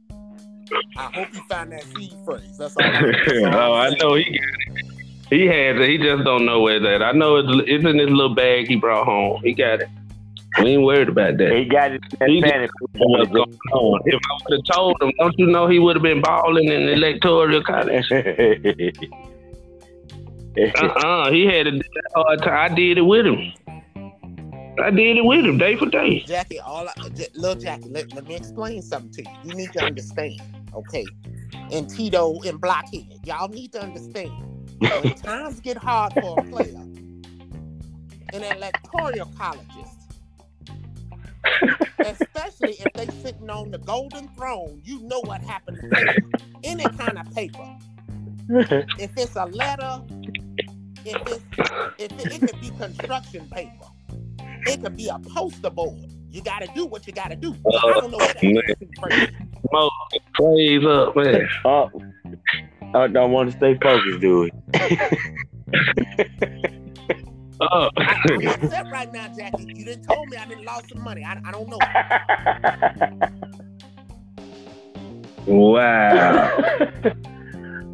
I 0.96 1.10
hope 1.14 1.34
you 1.34 1.42
find 1.48 1.72
that 1.72 1.84
seed 1.84 2.14
phrase. 2.24 2.58
That's 2.58 2.76
all. 2.76 2.82
That's 2.90 3.32
all 3.44 3.54
oh, 3.54 3.74
I'm 3.74 3.94
know 3.98 4.14
he 4.14 4.24
got 4.24 4.34
it. 4.34 4.86
He 5.30 5.46
has 5.46 5.80
it. 5.80 5.88
He 5.88 5.98
just 5.98 6.24
don't 6.24 6.44
know 6.46 6.60
where 6.60 6.78
that. 6.78 7.02
I 7.02 7.12
know 7.12 7.36
it's, 7.36 7.48
it's 7.68 7.84
in 7.84 7.98
his 7.98 8.10
little 8.10 8.34
bag 8.34 8.68
he 8.68 8.76
brought 8.76 9.04
home. 9.04 9.40
He 9.42 9.54
got 9.54 9.80
it. 9.80 9.88
We 10.62 10.70
ain't 10.70 10.82
worried 10.82 11.08
about 11.08 11.36
that. 11.38 11.52
he 11.52 11.64
got 11.66 11.92
it 11.92 12.00
in 12.20 12.28
He 12.28 12.40
that 12.40 12.50
fanny 12.50 12.68
What's 12.98 13.30
going 13.30 13.58
on? 13.72 14.00
If 14.06 14.14
I 14.14 14.38
would 14.48 14.58
have 14.58 14.76
told 14.76 15.02
him, 15.02 15.12
don't 15.18 15.38
you 15.38 15.46
know 15.46 15.68
he 15.68 15.78
would 15.78 15.96
have 15.96 16.02
been 16.02 16.22
balling 16.22 16.64
in 16.64 16.86
the 16.86 16.92
electoral 16.92 17.62
college? 17.62 18.10
Uh-uh. 20.58 21.30
He 21.30 21.44
had 21.44 21.66
a 21.66 21.80
hard 22.14 22.42
time. 22.42 22.72
I 22.72 22.74
did 22.74 22.98
it 22.98 23.02
with 23.02 23.26
him. 23.26 23.52
I 24.82 24.90
did 24.90 25.18
it 25.18 25.24
with 25.24 25.44
him 25.44 25.58
day 25.58 25.76
for 25.76 25.86
day. 25.86 26.20
Jackie, 26.20 26.60
all 26.60 26.88
I, 26.88 27.08
J- 27.14 27.28
little 27.34 27.60
Jackie, 27.60 27.90
let, 27.90 28.12
let 28.14 28.26
me 28.26 28.34
explain 28.34 28.82
something 28.82 29.10
to 29.12 29.22
you. 29.22 29.50
You 29.50 29.54
need 29.56 29.72
to 29.74 29.84
understand, 29.84 30.40
okay? 30.74 31.06
And 31.70 31.88
Tito 31.88 32.40
and 32.44 32.60
Blockhead, 32.60 33.06
y'all 33.24 33.48
need 33.48 33.72
to 33.72 33.82
understand. 33.82 34.32
When 34.78 35.14
times 35.16 35.60
get 35.60 35.76
hard 35.76 36.12
for 36.20 36.40
a 36.40 36.44
player, 36.44 36.82
in 38.32 38.42
electoral 38.42 39.26
colleges, 39.38 39.95
especially 41.98 42.72
if 42.72 42.92
they 42.94 43.06
sitting 43.22 43.50
on 43.50 43.70
the 43.70 43.78
golden 43.78 44.28
throne, 44.28 44.80
you 44.84 45.00
know 45.00 45.20
what 45.20 45.40
happens 45.42 45.80
to. 45.80 46.22
Any 46.64 46.84
kind 46.84 47.18
of 47.18 47.34
paper. 47.34 47.76
If 48.48 49.10
it's 49.16 49.36
a 49.36 49.44
letter, 49.46 50.02
if 51.04 51.16
it's 51.26 51.44
if 51.98 52.12
it, 52.12 52.32
it 52.32 52.40
could 52.40 52.60
be 52.60 52.70
construction 52.70 53.48
paper, 53.50 53.86
it 54.66 54.82
could 54.82 54.96
be 54.96 55.08
a 55.08 55.18
poster 55.18 55.70
board. 55.70 55.98
You 56.30 56.42
got 56.42 56.60
to 56.60 56.68
do 56.74 56.86
what 56.86 57.06
you 57.06 57.12
got 57.12 57.28
to 57.28 57.36
do. 57.36 57.54
I 57.66 57.70
don't 57.92 58.10
know 58.10 58.16
what 58.18 58.36
that 58.40 58.76
uh, 59.02 59.26
Mo, 59.72 59.90
praise 60.34 60.84
up, 60.84 61.16
man. 61.16 61.48
oh, 61.64 61.90
I 62.94 63.06
don't 63.08 63.32
want 63.32 63.50
to 63.50 63.56
stay 63.56 63.76
focused, 63.82 64.20
dude. 64.20 64.50
Oh. 67.60 67.88
I'm 67.96 68.46
upset 68.48 68.90
right 68.90 69.12
now, 69.12 69.28
Jackie. 69.36 69.64
You 69.74 69.84
didn't 69.84 70.04
told 70.04 70.28
me 70.28 70.36
I 70.36 70.46
didn't 70.46 70.64
lost 70.64 70.90
some 70.90 71.02
money. 71.02 71.24
I, 71.24 71.40
I 71.44 71.52
don't 71.52 71.68
know. 71.68 71.78
wow. 75.46 76.58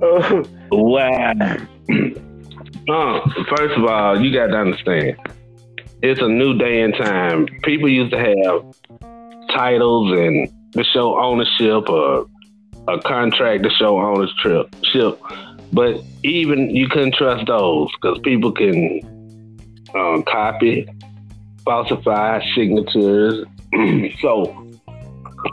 oh, 0.02 0.44
Wow. 0.72 1.32
uh, 2.88 3.20
first 3.56 3.76
of 3.76 3.84
all, 3.84 4.20
you 4.20 4.32
got 4.32 4.46
to 4.48 4.56
understand, 4.56 5.16
it's 6.02 6.20
a 6.20 6.28
new 6.28 6.56
day 6.58 6.82
and 6.82 6.94
time. 6.94 7.46
People 7.62 7.88
used 7.88 8.12
to 8.12 8.18
have 8.18 8.74
titles 9.54 10.12
and 10.18 10.48
to 10.72 10.82
show 10.82 11.20
ownership 11.20 11.88
or 11.88 12.26
a 12.88 12.98
contract 13.00 13.62
to 13.62 13.70
show 13.70 14.00
ownership. 14.00 14.74
But 15.72 16.02
even 16.24 16.74
you 16.74 16.88
couldn't 16.88 17.14
trust 17.14 17.46
those 17.46 17.88
because 17.92 18.18
people 18.24 18.50
can 18.52 19.00
uh, 19.94 20.22
copy, 20.22 20.86
falsify 21.64 22.40
signatures. 22.54 23.44
so, 24.20 24.70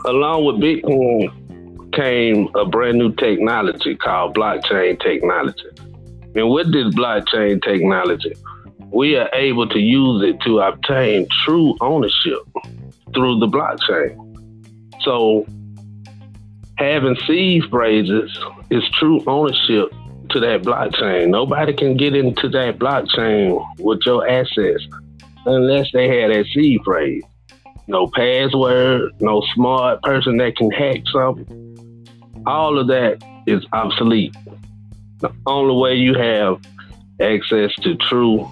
along 0.06 0.46
with 0.46 0.56
Bitcoin 0.58 1.36
came 1.94 2.50
a 2.56 2.66
brand 2.66 2.98
new 2.98 3.14
technology 3.16 3.96
called 3.96 4.36
blockchain 4.36 5.00
technology. 5.02 5.70
And 6.36 6.50
with 6.50 6.72
this 6.72 6.94
blockchain 6.94 7.62
technology, 7.64 8.34
we 8.92 9.16
are 9.16 9.30
able 9.34 9.68
to 9.70 9.80
use 9.80 10.24
it 10.24 10.40
to 10.42 10.60
obtain 10.60 11.28
true 11.46 11.76
ownership 11.82 12.40
through 13.14 13.40
the 13.40 13.48
blockchain. 13.48 14.16
So, 15.02 15.46
having 16.78 17.18
seed 17.28 17.64
phrases 17.70 18.38
is 18.70 18.84
true 19.00 19.24
ownership 19.28 19.92
to 20.32 20.40
that 20.40 20.62
blockchain. 20.62 21.30
Nobody 21.30 21.74
can 21.74 21.98
get 21.98 22.16
into 22.16 22.50
that 22.50 22.80
blockchain 22.80 23.64
with 23.80 24.00
your 24.06 24.28
assets 24.28 24.88
unless 25.46 25.92
they 25.94 26.22
have 26.22 26.32
that 26.32 26.46
seed 26.54 26.82
phrase. 26.84 27.24
No 27.88 28.08
password, 28.08 29.14
no 29.20 29.42
smart 29.56 30.02
person 30.04 30.38
that 30.38 30.56
can 30.56 30.70
hack 30.72 31.02
something. 31.12 32.06
All 32.46 32.78
of 32.78 32.88
that 32.88 33.24
is 33.48 33.66
obsolete. 33.74 34.36
The 35.20 35.34
only 35.46 35.76
way 35.76 35.96
you 35.96 36.14
have 36.14 36.62
access 37.20 37.74
to 37.82 37.96
true 37.96 38.48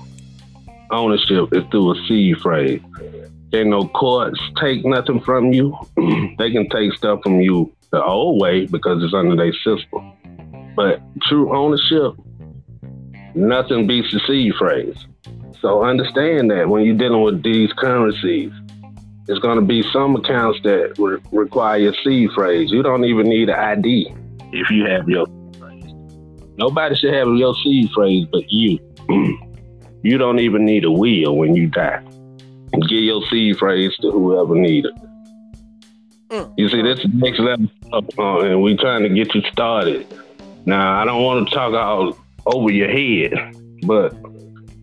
ownership 0.92 1.54
is 1.54 1.64
through 1.72 1.92
a 1.92 2.08
seed 2.08 2.38
phrase. 2.40 2.82
Can 3.52 3.70
no 3.70 3.88
courts 3.88 4.40
take 4.60 4.84
nothing 4.84 5.22
from 5.22 5.54
you. 5.54 5.78
they 6.38 6.52
can 6.52 6.68
take 6.70 6.94
stuff 6.94 7.20
from 7.24 7.40
you 7.40 7.72
the 7.92 8.04
old 8.04 8.42
way 8.42 8.66
because 8.66 9.04
it's 9.04 9.14
under 9.14 9.36
their 9.36 9.54
system. 9.54 10.14
But 10.78 11.02
true 11.24 11.58
ownership, 11.58 12.14
nothing 13.34 13.88
beats 13.88 14.14
the 14.14 14.20
seed 14.28 14.54
phrase. 14.60 14.96
So 15.60 15.84
understand 15.84 16.52
that 16.52 16.70
when 16.70 16.86
you're 16.86 16.96
dealing 16.96 17.24
with 17.24 17.42
these 17.42 17.74
currencies, 17.74 18.52
there's 19.26 19.40
going 19.40 19.60
to 19.60 19.66
be 19.66 19.82
some 19.92 20.16
accounts 20.16 20.60
that 20.64 20.94
re- 21.00 21.18
require 21.32 21.90
a 21.90 21.94
seed 22.04 22.30
phrase. 22.36 22.70
You 22.70 22.84
don't 22.84 23.06
even 23.06 23.28
need 23.28 23.50
an 23.50 23.56
ID 23.56 24.14
if 24.54 24.70
you 24.70 24.86
have 24.86 25.10
your 25.10 25.26
phrase. 25.58 25.94
Nobody 26.58 26.96
should 26.96 27.16
have 27.16 27.28
your 27.30 27.56
seed 27.64 27.90
phrase 27.96 28.28
but 28.32 28.44
you. 28.52 28.78
you 30.04 30.20
don't 30.20 30.38
even 30.38 30.64
need 30.64 30.86
a 30.86 30.92
will 30.92 31.38
when 31.38 31.56
you 31.56 31.66
die. 31.70 32.04
Give 32.88 33.04
your 33.04 33.24
seed 33.32 33.58
phrase 33.58 33.98
to 34.02 34.12
whoever 34.12 34.54
needs 34.54 34.86
it. 34.86 34.94
Mm. 36.30 36.54
You 36.56 36.70
see, 36.70 36.84
that's 36.84 37.02
the 37.02 37.10
next 37.16 37.40
level, 37.40 37.68
uh, 38.20 38.42
and 38.42 38.62
we're 38.62 38.78
trying 38.78 39.02
to 39.02 39.10
get 39.10 39.34
you 39.34 39.42
started 39.52 40.06
Now 40.68 41.02
I 41.02 41.06
don't 41.06 41.24
want 41.24 41.48
to 41.48 41.56
talk 41.56 41.74
all 41.74 42.18
over 42.46 42.70
your 42.70 42.90
head, 42.90 43.56
but 43.86 44.14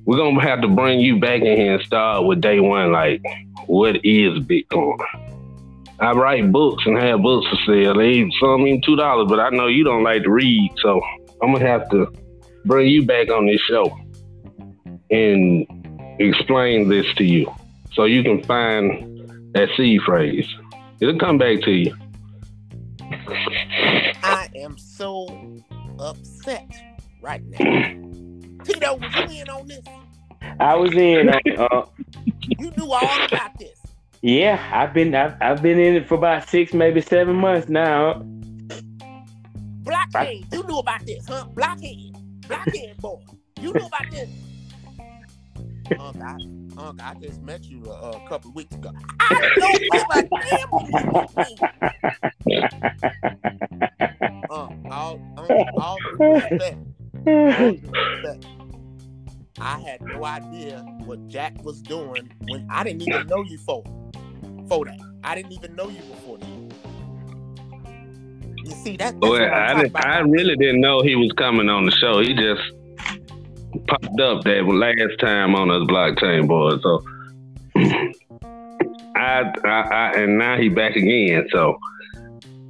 we're 0.06 0.16
gonna 0.16 0.40
have 0.40 0.62
to 0.62 0.68
bring 0.68 0.98
you 1.00 1.20
back 1.20 1.42
in 1.42 1.58
here 1.58 1.74
and 1.74 1.82
start 1.84 2.24
with 2.24 2.40
day 2.40 2.58
one. 2.58 2.90
Like, 2.90 3.22
what 3.66 3.96
is 3.96 4.38
Bitcoin? 4.38 4.98
I 6.00 6.12
write 6.12 6.50
books 6.50 6.86
and 6.86 6.96
have 6.96 7.20
books 7.20 7.46
to 7.50 7.56
sell. 7.66 7.94
They 7.98 8.26
some 8.40 8.66
even 8.66 8.80
two 8.80 8.96
dollars, 8.96 9.28
but 9.28 9.38
I 9.38 9.50
know 9.50 9.66
you 9.66 9.84
don't 9.84 10.02
like 10.02 10.22
to 10.22 10.30
read, 10.30 10.72
so 10.80 11.02
I'm 11.42 11.52
gonna 11.52 11.66
have 11.66 11.90
to 11.90 12.10
bring 12.64 12.88
you 12.88 13.04
back 13.04 13.28
on 13.28 13.44
this 13.44 13.60
show 13.60 13.94
and 15.10 15.66
explain 16.18 16.88
this 16.88 17.06
to 17.16 17.24
you, 17.24 17.52
so 17.92 18.04
you 18.04 18.22
can 18.22 18.42
find 18.44 19.52
that 19.52 19.68
C 19.76 19.98
phrase. 19.98 20.48
It'll 21.00 21.18
come 21.18 21.36
back 21.36 21.60
to 21.60 21.70
you. 21.72 21.94
I 24.22 24.48
am 24.56 24.78
so 24.78 25.26
upset 25.98 26.68
right 27.22 27.42
now. 27.44 27.59
Tito, 28.64 28.96
was 28.96 29.14
you 29.35 29.40
in 29.42 29.48
on 29.48 29.66
this? 29.66 29.80
I 30.61 30.74
was 30.76 30.92
in. 30.94 31.28
Uh, 31.30 31.87
You 32.59 32.70
knew 32.76 32.92
all 32.92 33.24
about 33.24 33.59
this. 33.59 33.78
yeah, 34.22 34.59
I've 34.72 34.92
been 34.94 35.14
I've, 35.14 35.35
I've 35.40 35.62
been 35.62 35.78
in 35.78 35.96
it 35.96 36.07
for 36.09 36.14
about 36.16 36.48
six, 36.48 36.72
maybe 36.74 37.00
seven 37.00 37.37
months 37.37 37.68
now. 37.68 38.22
Blockhead, 39.85 40.44
you 40.52 40.62
knew 40.66 40.78
about 40.78 41.04
this, 41.07 41.26
huh? 41.28 41.44
Blockhead, 41.54 41.96
blockhead 42.48 42.96
boy, 42.98 43.20
you 43.61 43.72
knew 43.72 43.87
about 43.87 44.11
this. 44.11 44.28
Unc, 45.98 46.16
I, 46.22 46.37
Unc, 46.76 47.00
I 47.02 47.14
just 47.14 47.40
met 47.42 47.64
you 47.64 47.82
a, 47.87 48.10
a 48.10 48.28
couple 48.28 48.50
of 48.50 48.56
weeks 48.56 48.74
ago. 48.74 48.90
I 49.20 49.50
don't 49.56 49.80
give 49.80 50.02
a 50.10 50.22
damn 50.50 50.68
what 50.70 50.88
you 50.88 51.44
think. 51.44 51.60
Unc, 54.50 54.72
all, 54.92 55.20
Unc, 55.37 55.50
all 55.80 55.96
respect, 56.18 56.76
all 57.26 57.72
respect. 57.72 58.46
I 59.60 59.78
had 59.80 60.02
no 60.02 60.24
idea 60.24 60.80
what 61.04 61.28
Jack 61.28 61.62
was 61.62 61.80
doing 61.80 62.30
when 62.48 62.66
I 62.70 62.82
didn't 62.82 63.02
even 63.02 63.26
know 63.28 63.42
you 63.44 63.58
for, 63.58 63.84
for 64.68 64.84
that. 64.84 64.98
I 65.22 65.37
didn't 65.37 65.52
even 65.52 65.76
know 65.76 65.88
you 65.88 66.00
before 66.00 66.38
that. 66.38 66.48
You 68.64 68.70
see 68.72 68.96
that? 68.96 69.12
that's 69.12 69.16
Well, 69.20 69.32
what 69.32 69.42
I'm 69.42 69.76
I, 69.78 69.82
didn't- 69.82 69.96
I 70.04 70.18
really 70.20 70.56
didn't 70.56 70.80
know 70.80 71.02
he 71.02 71.14
was 71.14 71.30
coming 71.37 71.68
on 71.68 71.84
the 71.84 71.92
show. 71.92 72.20
He 72.20 72.34
just 72.34 72.62
popped 73.86 74.20
up 74.20 74.44
that 74.44 74.64
last 74.66 75.20
time 75.20 75.54
on 75.54 75.70
us 75.70 75.86
blockchain 75.88 76.48
boys. 76.48 76.82
So 76.82 77.04
I, 79.16 79.52
I, 79.64 79.68
I 79.68 80.12
and 80.16 80.38
now 80.38 80.56
he 80.58 80.68
back 80.68 80.96
again. 80.96 81.46
So 81.50 81.78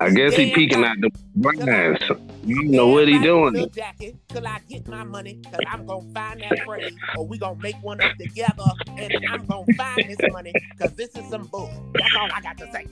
I 0.01 0.11
guess 0.11 0.35
he 0.35 0.53
peeking 0.53 0.85
out 0.85 0.97
the 1.01 1.11
blinds. 1.37 2.03
You 2.45 2.65
know 2.65 2.89
what 2.89 3.09
he 3.09 3.19
doing. 3.21 3.71
Jacket 3.71 4.17
till 4.29 4.47
I 4.47 4.61
get 4.69 4.87
my 4.89 5.05
money, 5.05 5.41
cause 5.45 5.61
I'm 5.69 5.87
gonna 5.87 6.13
find 6.13 6.41
that 6.43 6.59
phrase, 6.65 6.93
or 7.17 7.27
we 7.27 7.39
gonna 7.39 7.59
make 7.61 7.77
one 7.83 8.01
up 8.01 8.17
together, 8.19 8.65
and 8.89 9.13
I'm 9.31 9.47
gonna 9.47 9.73
find 9.77 10.05
this 10.07 10.31
money, 10.33 10.53
cause 10.79 10.93
this 10.95 11.15
is 11.17 11.29
some 11.31 11.47
bull. 11.47 11.71
That's 11.95 12.15
all 12.17 12.29
I 12.33 12.41
got 12.41 12.59
to 12.59 12.71
say. 12.73 12.87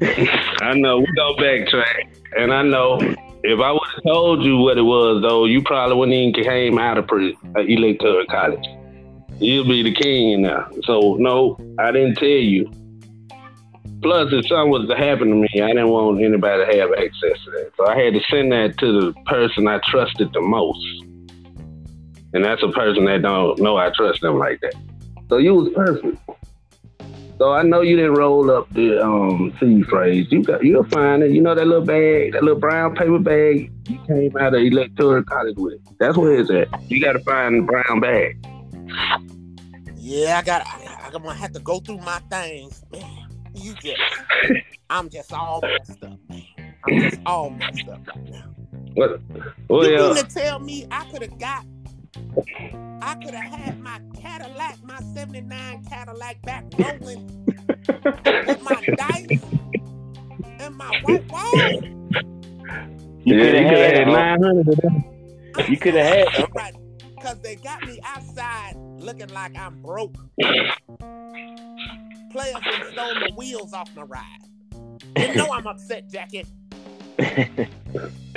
I 0.60 0.74
know 0.74 0.98
we 0.98 1.06
go 1.14 1.36
backtrack, 1.36 2.08
and 2.36 2.52
I 2.52 2.62
know 2.62 2.98
if 3.44 3.60
I 3.60 3.72
would 3.72 3.88
have 3.94 4.04
told 4.04 4.42
you 4.42 4.58
what 4.58 4.78
it 4.78 4.82
was, 4.82 5.22
though, 5.22 5.44
you 5.44 5.62
probably 5.62 5.96
wouldn't 5.96 6.14
even 6.14 6.44
came 6.44 6.78
out 6.78 6.98
of 6.98 7.06
prison, 7.06 7.36
uh, 7.56 7.60
electoral 7.60 8.24
college. 8.26 8.64
You'll 9.38 9.68
be 9.68 9.82
the 9.82 9.94
king 9.94 10.42
now. 10.42 10.68
So 10.84 11.16
no, 11.18 11.56
I 11.78 11.92
didn't 11.92 12.16
tell 12.16 12.28
you. 12.28 12.70
Plus, 14.02 14.32
if 14.32 14.46
something 14.46 14.70
was 14.70 14.88
to 14.88 14.96
happen 14.96 15.28
to 15.28 15.34
me, 15.34 15.48
I 15.60 15.68
didn't 15.68 15.88
want 15.88 16.22
anybody 16.22 16.64
to 16.64 16.80
have 16.80 16.92
access 16.92 17.44
to 17.44 17.50
that. 17.52 17.72
So 17.76 17.86
I 17.86 17.96
had 17.98 18.14
to 18.14 18.20
send 18.30 18.52
that 18.52 18.78
to 18.78 19.00
the 19.00 19.12
person 19.26 19.66
I 19.66 19.80
trusted 19.88 20.32
the 20.32 20.40
most, 20.40 20.86
and 22.32 22.44
that's 22.44 22.62
a 22.62 22.68
person 22.68 23.04
that 23.06 23.22
don't 23.22 23.60
know 23.60 23.76
I 23.76 23.90
trust 23.90 24.20
them 24.20 24.38
like 24.38 24.60
that. 24.60 24.74
So 25.28 25.38
you 25.38 25.54
was 25.54 25.72
perfect. 25.74 26.18
So 27.38 27.52
I 27.52 27.62
know 27.62 27.82
you 27.82 27.96
didn't 27.96 28.14
roll 28.14 28.50
up 28.50 28.68
the 28.74 29.00
um 29.00 29.54
seed 29.60 29.86
phrase. 29.86 30.26
You 30.30 30.42
got 30.42 30.64
you'll 30.64 30.84
find 30.84 31.22
it. 31.22 31.30
You 31.30 31.40
know 31.40 31.54
that 31.54 31.66
little 31.66 31.84
bag, 31.84 32.32
that 32.32 32.42
little 32.42 32.58
brown 32.58 32.96
paper 32.96 33.18
bag 33.18 33.70
you 33.86 33.98
came 34.06 34.36
out 34.36 34.54
of 34.54 34.60
electoral 34.60 35.22
college 35.22 35.56
with. 35.56 35.80
That's 35.98 36.16
where 36.16 36.38
it's 36.38 36.50
at. 36.50 36.68
You 36.90 37.00
gotta 37.00 37.20
find 37.20 37.58
the 37.58 37.62
brown 37.62 38.00
bag. 38.00 38.44
Yeah, 39.96 40.38
I 40.38 40.42
got. 40.42 40.66
I, 40.66 41.10
I'm 41.14 41.22
gonna 41.22 41.34
have 41.34 41.52
to 41.52 41.60
go 41.60 41.78
through 41.78 41.98
my 41.98 42.18
things, 42.30 42.82
man. 42.92 43.28
You 43.54 43.74
just, 43.74 44.00
I'm 44.90 45.08
just 45.08 45.32
all 45.32 45.60
messed 45.62 46.04
up, 46.04 46.18
man. 46.28 46.42
I'm 46.84 47.00
just 47.00 47.20
all 47.24 47.50
messed 47.50 47.88
up 47.88 48.06
right 48.06 48.30
now. 48.30 48.54
What 48.94 49.20
you 49.30 49.46
well 49.68 50.14
mean 50.14 50.24
to 50.24 50.28
tell 50.28 50.58
me 50.58 50.86
I 50.90 51.04
could 51.10 51.22
have 51.22 51.38
got, 51.38 51.64
I 53.02 53.14
could 53.14 53.34
have 53.34 53.52
had 53.52 53.80
my 53.80 54.00
Cadillac, 54.20 54.76
my 54.84 54.98
'79 55.14 55.84
Cadillac 55.88 56.42
back 56.42 56.64
rolling 56.78 57.26
with 58.46 58.62
my 58.62 58.84
dice 58.96 59.40
and 60.60 60.76
my 60.76 60.86
white 61.02 61.28
wall? 61.30 61.82
You 63.24 63.36
yeah, 63.36 63.44
could 63.44 63.54
have 63.54 63.68
could 63.68 63.78
have 63.78 63.78
had, 63.78 63.96
had 63.96 64.08
uh, 64.08 64.12
nine 64.12 64.42
hundred 64.42 64.68
of 64.68 64.76
them. 64.76 65.04
You 65.68 65.76
coulda 65.78 66.04
had- 66.04 66.54
right 66.54 66.74
because 67.16 67.40
they 67.40 67.56
got 67.56 67.82
me 67.84 67.98
outside 68.04 68.76
looking 68.98 69.28
like 69.28 69.56
I'm 69.58 69.80
broke. 69.82 70.14
Players 70.38 70.70
done 72.62 72.92
stole 72.92 73.14
the 73.14 73.32
wheels 73.36 73.72
off 73.72 73.88
my 73.96 74.02
ride. 74.02 74.42
You 75.16 75.34
know 75.34 75.50
I'm 75.52 75.66
upset, 75.66 76.08
Jackie. 76.08 76.44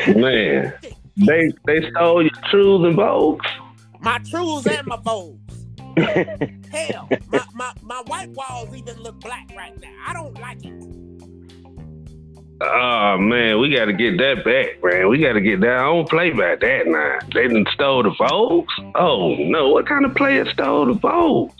Man. 0.07 0.73
They 1.17 1.51
they 1.65 1.89
stole 1.91 2.21
your 2.23 2.31
trues 2.49 2.83
and 2.85 2.97
vogues. 2.97 3.45
My 4.01 4.17
trues 4.19 4.65
and 4.67 4.87
my 4.87 4.97
Vogues. 4.97 5.37
Hell, 6.71 7.09
my, 7.27 7.43
my, 7.53 7.73
my 7.83 8.01
white 8.07 8.29
walls 8.29 8.73
even 8.75 8.97
look 9.01 9.19
black 9.19 9.51
right 9.55 9.79
now. 9.79 9.93
I 10.05 10.13
don't 10.13 10.39
like 10.39 10.65
it. 10.65 10.73
Oh 12.63 13.17
man, 13.17 13.59
we 13.59 13.75
gotta 13.75 13.91
get 13.91 14.17
that 14.19 14.45
back, 14.45 14.83
man. 14.83 15.09
We 15.09 15.17
gotta 15.17 15.41
get 15.41 15.61
that. 15.61 15.77
I 15.79 15.83
don't 15.83 16.07
play 16.07 16.29
by 16.29 16.55
that 16.55 16.87
now. 16.87 17.17
They 17.33 17.47
done 17.47 17.65
stole 17.73 18.03
the 18.03 18.11
vogues? 18.11 18.93
Oh 18.95 19.35
no, 19.35 19.69
what 19.69 19.87
kind 19.87 20.05
of 20.05 20.13
player 20.15 20.45
stole 20.51 20.85
the 20.85 20.93
vogues? 20.93 21.53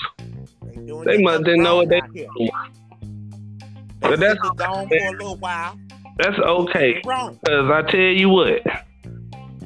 They, 0.63 0.75
doing 0.85 1.05
They 1.05 1.17
must 1.21 1.43
didn't 1.43 1.63
know 1.63 1.77
what 1.77 1.89
they 1.89 2.01
here. 2.13 2.27
But 3.99 4.19
that's 4.19 4.39
gone 4.55 4.87
for 4.87 4.95
a 4.95 5.11
little 5.11 5.37
while. 5.37 5.77
That's 6.17 6.37
okay. 6.37 7.01
Cause 7.01 7.39
I 7.47 7.81
tell 7.89 7.99
you 7.99 8.29
what, 8.29 8.61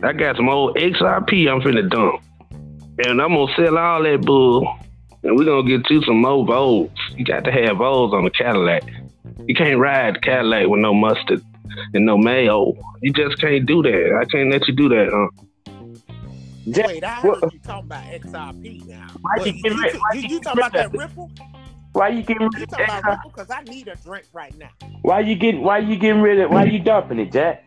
I 0.04 0.14
got 0.14 0.38
some 0.38 0.50
old 0.50 0.78
XRP 0.78 1.52
I'm 1.52 1.62
finna 1.62 1.90
dump. 1.90 2.24
And 3.00 3.22
I'm 3.22 3.30
gonna 3.34 3.54
sell 3.56 3.78
all 3.78 4.04
that 4.04 4.22
bull. 4.22 4.74
And 5.24 5.36
we're 5.38 5.46
gonna 5.46 5.68
get 5.68 5.90
you 5.90 6.02
some 6.04 6.22
more 6.22 6.46
Vogues. 6.46 6.92
You 7.18 7.26
got 7.26 7.44
to 7.46 7.52
have 7.52 7.78
Vogues 7.78 8.14
on 8.14 8.24
the 8.26 8.30
Cadillac. 8.32 8.84
You 9.48 9.56
can't 9.56 9.80
ride 9.80 10.16
the 10.16 10.20
Cadillac 10.20 10.68
with 10.68 10.80
no 10.80 10.94
mustard 10.94 11.42
and 11.94 12.06
no 12.06 12.18
mayo. 12.18 12.74
You 13.02 13.12
just 13.12 13.40
can't 13.42 13.66
do 13.66 13.82
that. 13.84 14.20
I 14.22 14.26
can't 14.26 14.52
let 14.52 14.68
you 14.68 14.74
do 14.76 14.90
that, 14.90 15.10
huh? 15.12 15.72
Jack, 16.72 16.88
Wait, 16.88 17.04
I 17.04 17.10
heard 17.16 17.42
what- 17.42 17.54
you 17.54 17.60
talking 17.60 17.86
about 17.86 18.04
XRP 18.06 18.88
now. 18.88 19.08
Why 19.22 19.36
you 19.38 19.44
Wait, 19.44 19.64
getting 19.64 19.78
you, 19.78 19.84
rid- 19.84 19.94
you, 19.94 20.00
why 20.00 20.14
you, 20.16 20.22
you 20.22 20.28
you 20.30 20.40
talking 20.40 20.60
about 20.64 20.76
of 20.76 20.92
that 20.92 20.98
Ripple? 20.98 21.32
why 21.94 22.08
you 22.10 22.24
getting 22.24 22.50
rid 22.54 22.64
of 22.64 22.70
talking 22.70 22.86
about 22.86 23.04
Ripple? 23.06 23.30
Because 23.32 23.52
I 23.52 23.62
need 23.64 23.88
a 23.88 23.96
drink 23.98 24.26
right 24.34 24.58
now. 24.58 24.70
Why 25.02 25.20
you 25.20 25.36
getting 25.36 25.62
why 25.62 25.80
you 25.80 25.96
getting 25.96 26.22
rid 26.22 26.40
of 26.40 26.50
why 26.52 26.64
you 26.66 26.80
dumping 26.80 27.20
it, 27.20 27.32
Jack? 27.32 27.66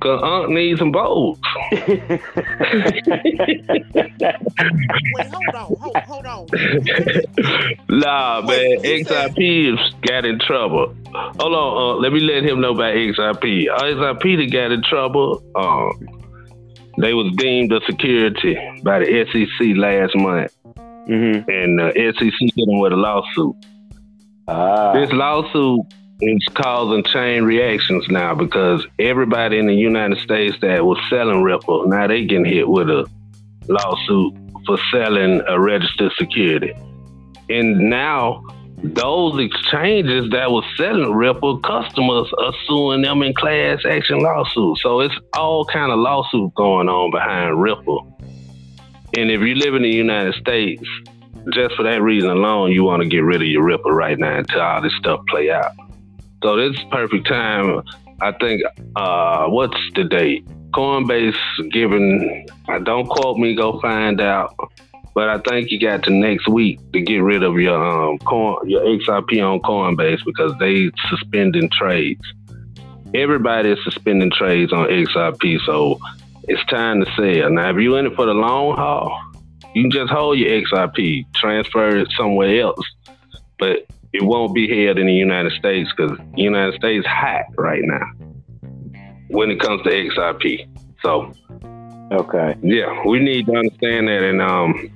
Cause 0.00 0.20
Unc 0.22 0.50
needs 0.50 0.78
some 0.78 0.92
Vogues. 0.92 1.38
Wait, 1.72 1.90
hold 5.26 5.54
on, 5.54 5.76
hold, 5.78 5.96
hold 5.96 6.26
on. 6.26 6.46
Nah, 7.88 8.40
man, 8.40 8.78
XIP 8.82 9.06
said- 9.06 9.36
has 9.36 9.92
got 10.00 10.24
in 10.24 10.38
trouble. 10.38 10.94
Hold 11.12 11.54
on, 11.54 11.76
uh, 11.76 11.96
let 12.00 12.12
me 12.12 12.20
let 12.20 12.42
him 12.44 12.60
know 12.62 12.72
about 12.74 12.94
XIP. 12.94 13.68
Uh, 13.68 13.82
XRP 13.82 14.36
that 14.38 14.50
got 14.50 14.72
in 14.72 14.82
trouble. 14.82 15.42
Um, 15.54 16.08
they 16.98 17.12
was 17.12 17.30
deemed 17.36 17.70
a 17.72 17.80
security 17.84 18.56
by 18.82 19.00
the 19.00 19.26
SEC 19.30 19.76
last 19.76 20.16
month, 20.16 20.50
mm-hmm. 21.08 21.50
and 21.50 21.78
the 21.78 21.92
SEC 22.18 22.32
hit 22.56 22.66
them 22.66 22.78
with 22.78 22.92
a 22.92 22.96
lawsuit. 22.96 23.54
Ah. 24.48 24.92
This 24.94 25.12
lawsuit 25.12 25.84
is 26.22 26.46
causing 26.54 27.02
chain 27.04 27.44
reactions 27.44 28.06
now 28.08 28.34
because 28.34 28.86
everybody 28.98 29.58
in 29.58 29.66
the 29.66 29.74
United 29.74 30.18
States 30.18 30.56
that 30.60 30.84
was 30.84 30.98
selling 31.08 31.42
Ripple 31.42 31.86
now 31.86 32.06
they 32.06 32.24
getting 32.24 32.44
hit 32.44 32.68
with 32.68 32.88
a 32.90 33.08
lawsuit 33.68 34.34
for 34.66 34.78
selling 34.92 35.40
a 35.48 35.58
registered 35.58 36.12
security. 36.18 36.72
And 37.48 37.90
now 37.90 38.44
those 38.82 39.42
exchanges 39.42 40.30
that 40.30 40.50
was 40.50 40.64
selling 40.76 41.12
Ripple 41.12 41.58
customers 41.60 42.30
are 42.38 42.54
suing 42.66 43.02
them 43.02 43.22
in 43.22 43.34
class 43.34 43.80
action 43.84 44.20
lawsuits. 44.20 44.82
So 44.82 45.00
it's 45.00 45.14
all 45.34 45.64
kind 45.64 45.92
of 45.92 45.98
lawsuits 45.98 46.54
going 46.56 46.88
on 46.88 47.10
behind 47.10 47.60
Ripple. 47.60 48.06
And 49.16 49.30
if 49.30 49.40
you 49.40 49.54
live 49.54 49.74
in 49.74 49.82
the 49.82 49.90
United 49.90 50.34
States, 50.34 50.82
just 51.52 51.74
for 51.74 51.82
that 51.82 52.02
reason 52.02 52.30
alone, 52.30 52.72
you 52.72 52.84
want 52.84 53.02
to 53.02 53.08
get 53.08 53.18
rid 53.18 53.42
of 53.42 53.48
your 53.48 53.64
Ripple 53.64 53.92
right 53.92 54.18
now 54.18 54.38
until 54.38 54.60
all 54.60 54.80
this 54.80 54.94
stuff 54.98 55.20
play 55.28 55.50
out. 55.50 55.72
So 56.42 56.56
this 56.56 56.76
is 56.76 56.84
perfect 56.90 57.28
time 57.28 57.82
I 58.22 58.32
think 58.32 58.62
uh, 58.96 59.46
what's 59.48 59.78
the 59.94 60.04
date? 60.04 60.46
Coinbase 60.72 61.34
giving. 61.72 62.46
I 62.68 62.78
don't 62.78 63.06
quote 63.06 63.38
me. 63.38 63.54
Go 63.54 63.80
find 63.80 64.20
out. 64.20 64.54
But 65.14 65.28
I 65.28 65.38
think 65.38 65.70
you 65.70 65.80
got 65.80 66.04
to 66.04 66.10
next 66.10 66.46
week 66.46 66.78
to 66.92 67.00
get 67.00 67.18
rid 67.18 67.42
of 67.42 67.58
your 67.58 67.82
um 67.82 68.18
coin, 68.18 68.68
your 68.68 68.82
XRP 68.82 69.42
on 69.42 69.60
Coinbase 69.60 70.24
because 70.24 70.52
they 70.60 70.90
suspending 71.08 71.70
trades. 71.70 72.20
Everybody 73.14 73.70
is 73.70 73.78
suspending 73.82 74.30
trades 74.30 74.72
on 74.72 74.86
XRP, 74.86 75.64
so 75.66 75.98
it's 76.44 76.64
time 76.66 77.04
to 77.04 77.10
sell. 77.16 77.50
Now, 77.50 77.70
if 77.70 77.76
you're 77.76 77.98
in 77.98 78.06
it 78.06 78.14
for 78.14 78.26
the 78.26 78.34
long 78.34 78.76
haul, 78.76 79.20
you 79.74 79.82
can 79.82 79.90
just 79.90 80.12
hold 80.12 80.38
your 80.38 80.50
XRP, 80.62 81.24
transfer 81.34 81.96
it 81.96 82.08
somewhere 82.16 82.60
else, 82.60 82.84
but 83.58 83.86
it 84.12 84.22
won't 84.22 84.54
be 84.54 84.84
held 84.84 84.98
in 84.98 85.06
the 85.06 85.14
United 85.14 85.52
States 85.52 85.90
because 85.96 86.16
the 86.18 86.42
United 86.42 86.74
States 86.74 87.06
hot 87.06 87.44
right 87.56 87.82
now 87.82 88.06
when 89.28 89.50
it 89.50 89.60
comes 89.60 89.82
to 89.82 89.90
XRP. 89.90 90.68
So, 91.02 91.32
okay, 92.12 92.56
yeah, 92.62 93.02
we 93.06 93.20
need 93.20 93.46
to 93.46 93.56
understand 93.56 94.08
that. 94.08 94.22
And 94.22 94.42
um, 94.42 94.90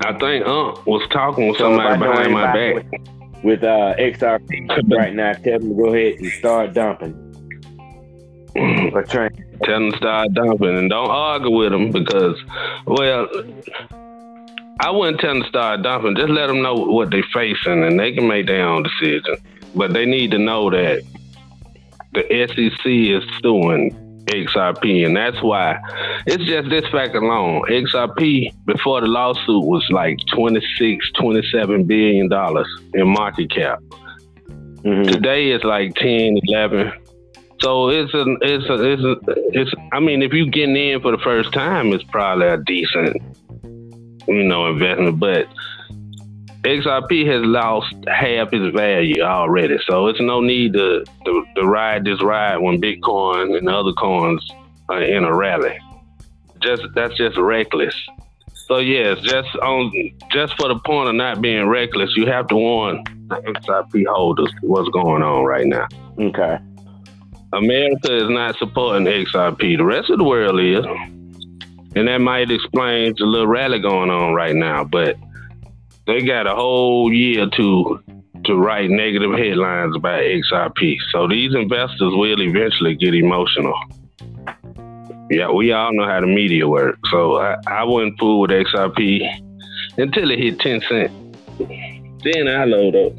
I 0.00 0.12
think 0.18 0.46
Unc 0.46 0.86
was 0.86 1.06
talking 1.10 1.48
with 1.48 1.58
somebody 1.58 1.98
behind 1.98 2.32
my 2.32 2.52
back 2.52 2.74
with, 2.74 3.44
with 3.44 3.64
uh, 3.64 3.94
XRP 3.98 4.96
right 4.96 5.14
now. 5.14 5.32
Tell 5.34 5.58
them 5.58 5.68
to 5.68 5.74
go 5.74 5.94
ahead 5.94 6.20
and 6.20 6.32
start 6.32 6.72
dumping. 6.74 7.26
Or 8.92 9.04
train. 9.04 9.30
Tell 9.62 9.78
them 9.78 9.92
to 9.92 9.96
start 9.96 10.32
dumping 10.32 10.76
and 10.76 10.90
don't 10.90 11.08
argue 11.08 11.50
with 11.50 11.70
them 11.70 11.92
because, 11.92 12.36
well, 12.84 13.28
I 14.82 14.90
wouldn't 14.90 15.20
tell 15.20 15.34
them 15.34 15.42
to 15.42 15.48
start 15.48 15.82
dumping. 15.82 16.16
Just 16.16 16.30
let 16.30 16.46
them 16.46 16.62
know 16.62 16.74
what 16.74 17.10
they're 17.10 17.22
facing 17.34 17.84
and 17.84 18.00
they 18.00 18.12
can 18.12 18.26
make 18.26 18.46
their 18.46 18.66
own 18.66 18.82
decision. 18.82 19.36
But 19.74 19.92
they 19.92 20.06
need 20.06 20.30
to 20.30 20.38
know 20.38 20.70
that 20.70 21.02
the 22.12 22.22
SEC 22.48 22.86
is 22.86 23.22
suing 23.42 23.94
XRP, 24.26 25.06
and 25.06 25.16
that's 25.16 25.40
why 25.42 25.78
it's 26.26 26.44
just 26.44 26.70
this 26.70 26.86
fact 26.90 27.14
alone. 27.14 27.62
XRP 27.68 28.52
before 28.64 29.00
the 29.00 29.06
lawsuit 29.06 29.64
was 29.64 29.86
like 29.90 30.18
26, 30.32 31.12
27 31.12 31.84
billion 31.84 32.28
dollars 32.28 32.68
in 32.94 33.08
market 33.08 33.50
cap. 33.50 33.80
Mm-hmm. 34.82 35.10
Today 35.10 35.50
it's 35.50 35.64
like 35.64 35.94
10, 35.96 36.38
11. 36.42 36.92
So 37.60 37.90
it's 37.90 38.14
a, 38.14 38.24
it's 38.40 38.68
a, 38.70 38.92
it's 38.92 39.02
a, 39.02 39.16
it's. 39.52 39.70
I 39.92 40.00
mean, 40.00 40.22
if 40.22 40.32
you 40.32 40.50
getting 40.50 40.76
in 40.76 41.02
for 41.02 41.10
the 41.10 41.22
first 41.22 41.52
time, 41.52 41.92
it's 41.92 42.04
probably 42.04 42.46
a 42.46 42.56
decent, 42.56 43.18
you 44.28 44.44
know, 44.44 44.66
investment. 44.66 45.18
But 45.18 45.48
XRP 46.62 47.26
has 47.26 47.44
lost 47.44 47.94
half 48.06 48.52
its 48.52 48.74
value 48.76 49.22
already, 49.22 49.78
so 49.86 50.08
it's 50.08 50.20
no 50.20 50.40
need 50.40 50.74
to, 50.74 51.04
to, 51.24 51.46
to 51.56 51.62
ride 51.62 52.04
this 52.04 52.22
ride 52.22 52.58
when 52.58 52.80
Bitcoin 52.80 53.56
and 53.56 53.68
other 53.68 53.92
coins 53.92 54.46
are 54.88 55.02
in 55.02 55.24
a 55.24 55.34
rally. 55.34 55.78
Just 56.60 56.82
that's 56.94 57.16
just 57.16 57.38
reckless. 57.38 57.94
So 58.66 58.78
yes, 58.78 59.18
just 59.22 59.48
on 59.56 59.90
just 60.30 60.54
for 60.56 60.68
the 60.68 60.78
point 60.78 61.08
of 61.08 61.14
not 61.14 61.40
being 61.40 61.66
reckless, 61.66 62.14
you 62.14 62.26
have 62.26 62.46
to 62.48 62.56
warn 62.56 63.02
the 63.28 63.36
XRP 63.36 64.04
holders 64.06 64.52
what's 64.60 64.88
going 64.90 65.22
on 65.22 65.44
right 65.44 65.66
now. 65.66 65.88
Okay. 66.18 66.58
America 67.52 68.16
is 68.16 68.28
not 68.28 68.56
supporting 68.58 69.06
XRP. 69.06 69.78
The 69.78 69.84
rest 69.84 70.10
of 70.10 70.18
the 70.18 70.24
world 70.24 70.60
is. 70.60 70.84
And 71.96 72.08
that 72.08 72.20
might 72.20 72.50
explain 72.50 73.14
the 73.18 73.24
little 73.24 73.46
rally 73.46 73.80
going 73.80 74.10
on 74.10 74.34
right 74.34 74.54
now. 74.54 74.84
But 74.84 75.16
they 76.06 76.22
got 76.22 76.46
a 76.46 76.54
whole 76.54 77.12
year 77.12 77.48
to 77.56 78.02
to 78.44 78.56
write 78.56 78.88
negative 78.90 79.32
headlines 79.32 79.94
about 79.96 80.20
XRP. 80.20 80.96
So 81.12 81.28
these 81.28 81.54
investors 81.54 82.12
will 82.14 82.40
eventually 82.40 82.94
get 82.94 83.14
emotional. 83.14 83.74
Yeah, 85.30 85.50
we 85.50 85.72
all 85.72 85.92
know 85.92 86.06
how 86.06 86.20
the 86.20 86.26
media 86.26 86.66
works. 86.66 86.98
So 87.10 87.36
I, 87.36 87.56
I 87.66 87.84
wouldn't 87.84 88.18
fool 88.18 88.40
with 88.40 88.50
XRP 88.50 89.20
until 89.98 90.30
it 90.30 90.38
hit 90.38 90.58
10 90.58 90.80
cents. 90.88 91.14
Then 92.24 92.48
I 92.48 92.64
load 92.64 92.96
up. 92.96 93.12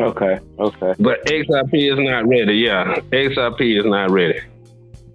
Okay, 0.00 0.40
okay. 0.58 0.94
But 0.98 1.24
XRP 1.26 1.92
is 1.92 1.98
not 1.98 2.26
ready. 2.26 2.54
Yeah, 2.54 2.96
XRP 3.12 3.78
is 3.78 3.84
not 3.84 4.10
ready. 4.10 4.40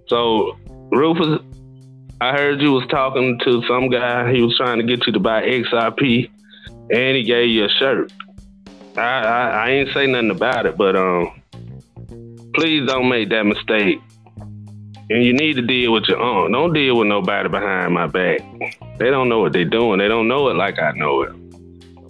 So 0.06 0.56
Rufus, 0.90 1.40
I 2.20 2.32
heard 2.32 2.60
you 2.60 2.72
was 2.72 2.86
talking 2.90 3.38
to 3.44 3.62
some 3.66 3.88
guy. 3.88 4.32
He 4.32 4.42
was 4.42 4.54
trying 4.56 4.78
to 4.78 4.84
get 4.84 5.06
you 5.06 5.12
to 5.14 5.20
buy 5.20 5.42
XRP, 5.42 6.30
and 6.90 7.16
he 7.16 7.22
gave 7.22 7.48
you 7.48 7.64
a 7.64 7.68
shirt. 7.78 8.12
I, 8.96 9.00
I, 9.00 9.48
I 9.48 9.70
ain't 9.70 9.88
say 9.94 10.06
nothing 10.06 10.30
about 10.30 10.66
it, 10.66 10.76
but 10.76 10.96
um, 10.96 11.40
please 12.54 12.86
don't 12.86 13.08
make 13.08 13.30
that 13.30 13.44
mistake. 13.44 14.00
And 15.08 15.24
you 15.24 15.32
need 15.32 15.54
to 15.54 15.62
deal 15.62 15.92
with 15.92 16.04
your 16.08 16.20
own. 16.20 16.52
Don't 16.52 16.72
deal 16.72 16.98
with 16.98 17.08
nobody 17.08 17.48
behind 17.48 17.94
my 17.94 18.06
back. 18.06 18.40
They 18.98 19.10
don't 19.10 19.28
know 19.28 19.40
what 19.40 19.52
they're 19.52 19.64
doing. 19.64 19.98
They 19.98 20.06
don't 20.06 20.28
know 20.28 20.48
it 20.48 20.54
like 20.54 20.78
I 20.78 20.92
know 20.92 21.22
it. 21.22 21.32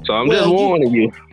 So 0.05 0.13
I'm 0.13 0.27
well, 0.27 0.41
just 0.41 0.51
warning 0.51 0.93
you, 0.93 1.03
you 1.03 1.30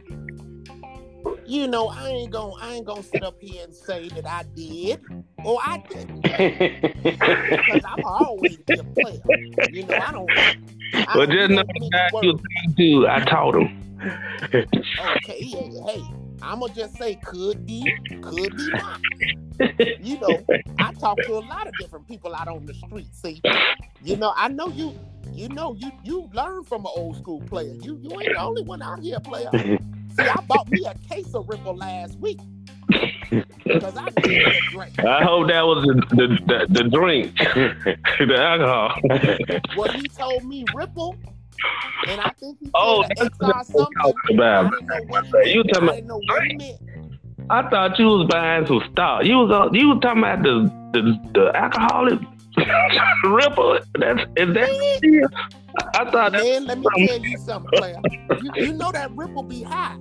you 1.47 1.67
know, 1.67 1.87
I 1.87 2.09
ain't 2.09 2.31
gonna 2.31 2.53
I 2.59 2.73
ain't 2.75 2.85
gonna 2.85 3.03
sit 3.03 3.23
up 3.23 3.41
here 3.41 3.63
and 3.63 3.73
say 3.73 4.09
that 4.09 4.27
I 4.27 4.43
did 4.55 5.01
or 5.43 5.59
I 5.63 5.83
didn't. 5.89 6.21
because 6.21 7.81
I'm 7.85 8.03
always 8.03 8.57
be 8.57 8.73
a 8.77 8.83
player. 8.83 9.21
You 9.71 9.85
know, 9.85 9.95
I 9.95 10.11
don't 10.11 10.29
I 10.93 11.17
Well 11.17 11.27
just 11.27 11.49
know 11.51 11.63
the 11.63 11.89
guy 11.91 12.09
you 12.21 13.03
to, 13.03 13.07
I 13.07 13.19
taught 13.21 13.55
him. 13.55 13.83
okay, 14.53 15.41
hey, 15.41 16.03
I'ma 16.41 16.67
just 16.67 16.97
say 16.97 17.15
could 17.15 17.65
be, 17.65 17.81
could 18.21 18.55
be 18.55 18.69
not. 18.69 18.99
you 20.01 20.19
know, 20.19 20.45
I 20.79 20.93
talk 20.93 21.17
to 21.23 21.33
a 21.33 21.39
lot 21.39 21.67
of 21.67 21.73
different 21.79 22.07
people 22.07 22.35
out 22.35 22.47
on 22.47 22.65
the 22.65 22.73
street. 22.73 23.07
See, 23.13 23.41
you 24.03 24.17
know, 24.17 24.33
I 24.35 24.49
know 24.49 24.67
you 24.67 24.93
you 25.33 25.49
know 25.49 25.75
you 25.75 25.91
you 26.03 26.29
learn 26.33 26.63
from 26.63 26.81
an 26.85 26.91
old 26.95 27.17
school 27.17 27.41
player. 27.41 27.73
You 27.81 27.97
you 28.01 28.11
ain't 28.11 28.33
the 28.33 28.39
only 28.39 28.63
one 28.63 28.81
out 28.81 28.99
here, 28.99 29.19
player. 29.19 29.49
See, 30.17 30.25
I 30.25 30.41
bought 30.47 30.69
me 30.69 30.85
a 30.85 30.93
case 31.09 31.33
of 31.33 31.47
Ripple 31.47 31.75
last 31.75 32.17
week. 32.19 32.39
Because 33.65 33.97
I 33.97 34.09
drink. 34.71 34.97
I 34.99 35.21
hope 35.25 35.49
that 35.49 35.61
was 35.61 35.83
the 35.83 35.93
the, 36.15 36.27
the, 36.47 36.83
the 36.83 36.89
drink, 36.89 37.35
the 37.37 38.37
alcohol. 38.39 38.97
well, 39.75 39.91
he 39.91 40.07
told 40.07 40.45
me 40.45 40.63
Ripple, 40.73 41.17
and 42.07 42.21
I 42.21 42.29
think 42.39 42.57
he 42.61 42.71
oh, 42.73 43.03
said 43.03 43.17
XR 43.17 43.65
something. 43.65 44.35
About. 44.35 44.71
You 45.45 45.63
talking 45.65 46.05
about? 46.05 46.21
what. 46.25 46.79
I 47.49 47.69
thought 47.69 47.99
you 47.99 48.05
was 48.05 48.27
buying 48.29 48.65
some 48.65 48.81
stock. 48.91 49.25
You 49.25 49.37
was 49.39 49.69
you 49.73 49.89
was 49.89 49.99
talking 50.01 50.19
about 50.19 50.43
the 50.43 50.71
the, 50.93 51.31
the 51.33 51.51
alcoholic 51.55 52.19
Ripple. 53.25 53.79
That's 53.99 54.21
is 54.35 54.53
that? 54.53 55.29
I 55.95 56.09
thought. 56.09 56.31
Man, 56.33 56.65
let 56.65 56.79
me 56.79 57.07
tell 57.07 57.19
you 57.19 57.37
something, 57.37 57.69
player. 57.77 57.99
You, 58.41 58.51
you 58.55 58.73
know 58.73 58.91
that 58.91 59.11
Ripple 59.11 59.43
be 59.43 59.63
high. 59.63 59.97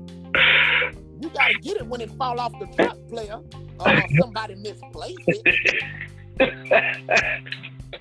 You 1.21 1.31
gotta 1.31 1.55
get 1.55 1.77
it 1.79 1.87
when 1.87 2.01
it 2.01 2.11
fall 2.13 2.39
off 2.39 2.53
the 2.59 2.67
truck, 2.77 2.97
player. 3.09 3.41
Or 3.79 4.03
somebody 4.21 4.55
misplaced 4.57 5.19
it. 5.27 5.83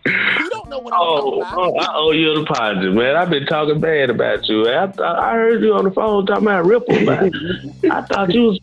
you 0.06 0.50
don't 0.50 0.70
know 0.70 0.80
what 0.80 0.94
I'm 0.94 1.00
oh, 1.02 1.44
oh, 1.46 1.78
I 1.78 1.94
owe 1.96 2.12
you 2.12 2.32
an 2.32 2.44
apology, 2.44 2.90
man. 2.92 3.16
I've 3.16 3.30
been 3.30 3.46
talking 3.46 3.80
bad 3.80 4.10
about 4.10 4.48
you. 4.48 4.68
I 4.70 4.92
thought 4.92 5.20
I 5.20 5.34
heard 5.34 5.62
you 5.62 5.74
on 5.74 5.86
the 5.86 5.92
phone 5.92 6.26
talking 6.26 6.44
about 6.44 6.66
Ripple, 6.66 7.00
man. 7.02 7.32
I 7.90 8.02
thought 8.02 8.34
you 8.34 8.44
was 8.44 8.60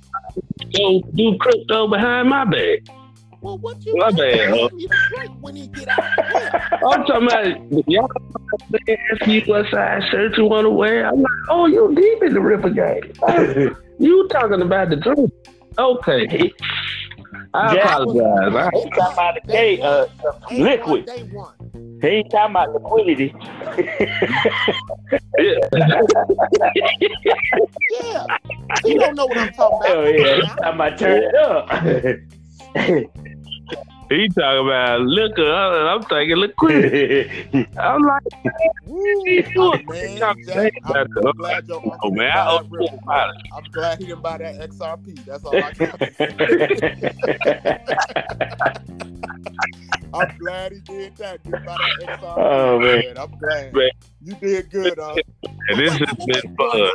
go 0.74 1.02
do 1.14 1.36
crypto 1.38 1.88
behind 1.88 2.28
my 2.28 2.44
back. 2.44 2.80
Well, 3.42 3.58
what 3.58 3.84
you 3.84 3.96
My 3.96 4.10
bad, 4.12 4.50
huh? 4.50 4.68
when 5.40 5.56
he 5.56 5.66
get 5.66 5.88
out 5.88 5.98
I'm 6.88 7.04
talking 7.04 7.26
about 7.26 7.90
y'all 7.90 8.08
ask 8.88 9.26
me 9.26 9.42
what 9.46 9.66
size 9.68 10.04
shirt 10.12 10.38
you 10.38 10.44
want 10.44 10.64
to 10.64 10.70
wear. 10.70 11.08
I'm 11.08 11.20
like, 11.20 11.32
oh, 11.48 11.66
you 11.66 11.92
deep 11.92 12.22
in 12.22 12.34
the 12.34 12.40
Ripple 12.40 12.70
game. 12.70 13.12
you 13.98 14.28
talking 14.28 14.62
about 14.62 14.90
the 14.90 14.96
drink? 14.96 15.32
Okay. 15.76 16.52
I 17.52 17.74
Jack 17.74 17.84
apologize. 17.84 18.52
Was, 18.52 18.84
he 18.84 18.90
talking 18.90 19.12
about 19.12 19.34
the 19.34 19.52
day, 19.52 19.80
uh, 19.80 20.06
liquid. 20.52 21.10
He 22.00 22.06
ain't 22.06 22.30
talking 22.30 22.52
about 22.52 22.72
liquidity. 22.72 23.34
yeah. 25.38 25.58
yeah. 27.90 28.38
He 28.84 28.94
don't 28.94 29.16
know 29.16 29.26
what 29.26 29.36
I'm 29.36 29.52
talking 29.52 29.78
about. 29.78 29.96
Oh, 29.96 30.04
yeah. 30.04 30.36
He's 30.36 30.46
talking 30.46 30.74
about 30.74 30.98
turn 30.98 31.22
it 31.24 31.34
up. 31.34 33.08
he 34.08 34.28
talking 34.28 34.66
about 34.66 35.00
liquor. 35.02 35.50
I- 35.52 35.94
I'm 35.94 36.02
thinking 36.04 36.36
liquidity. 36.36 37.68
I'm 37.78 38.02
like, 38.02 38.22
Woo, 38.84 39.22
He 39.26 39.44
oh, 39.58 39.72
doing- 39.72 39.86
man, 39.88 40.18
Jack, 40.18 40.36
Jack, 40.46 40.72
I'm, 40.84 40.92
that's 40.92 41.26
I'm 41.26 41.32
glad 41.36 41.68
your 41.68 41.80
oh, 41.84 41.90
uncle 41.92 42.10
oh 42.10 42.14
man, 42.14 42.30
I 42.30 42.52
that 42.52 42.70
ripple, 42.70 42.98
was 43.04 43.06
man. 43.06 43.28
I'm 43.56 43.64
glad 43.72 43.98
he 43.98 44.06
didn't 44.06 44.22
buy 44.22 44.38
that 44.38 44.70
XRP. 44.70 45.24
That's 45.24 45.44
all 45.44 45.56
I 45.56 45.72
got 45.72 45.98
to 45.98 46.14
say. 46.14 46.28
I'm 50.14 50.36
glad 50.38 50.72
he 50.72 50.80
did 50.80 51.16
that. 51.16 51.42
Didn't 51.42 51.64
buy 51.64 51.78
that 51.78 51.98
XRP. 52.20 52.34
Oh, 52.36 52.78
man. 52.78 53.16
I'm 53.16 53.30
glad. 53.38 53.72
Man. 53.72 53.90
You 54.24 54.34
did 54.36 54.70
good, 54.70 54.98
huh? 54.98 55.16
And 55.68 55.78
this 55.80 55.94
has 55.94 56.14
been 56.26 56.56
fun. 56.56 56.90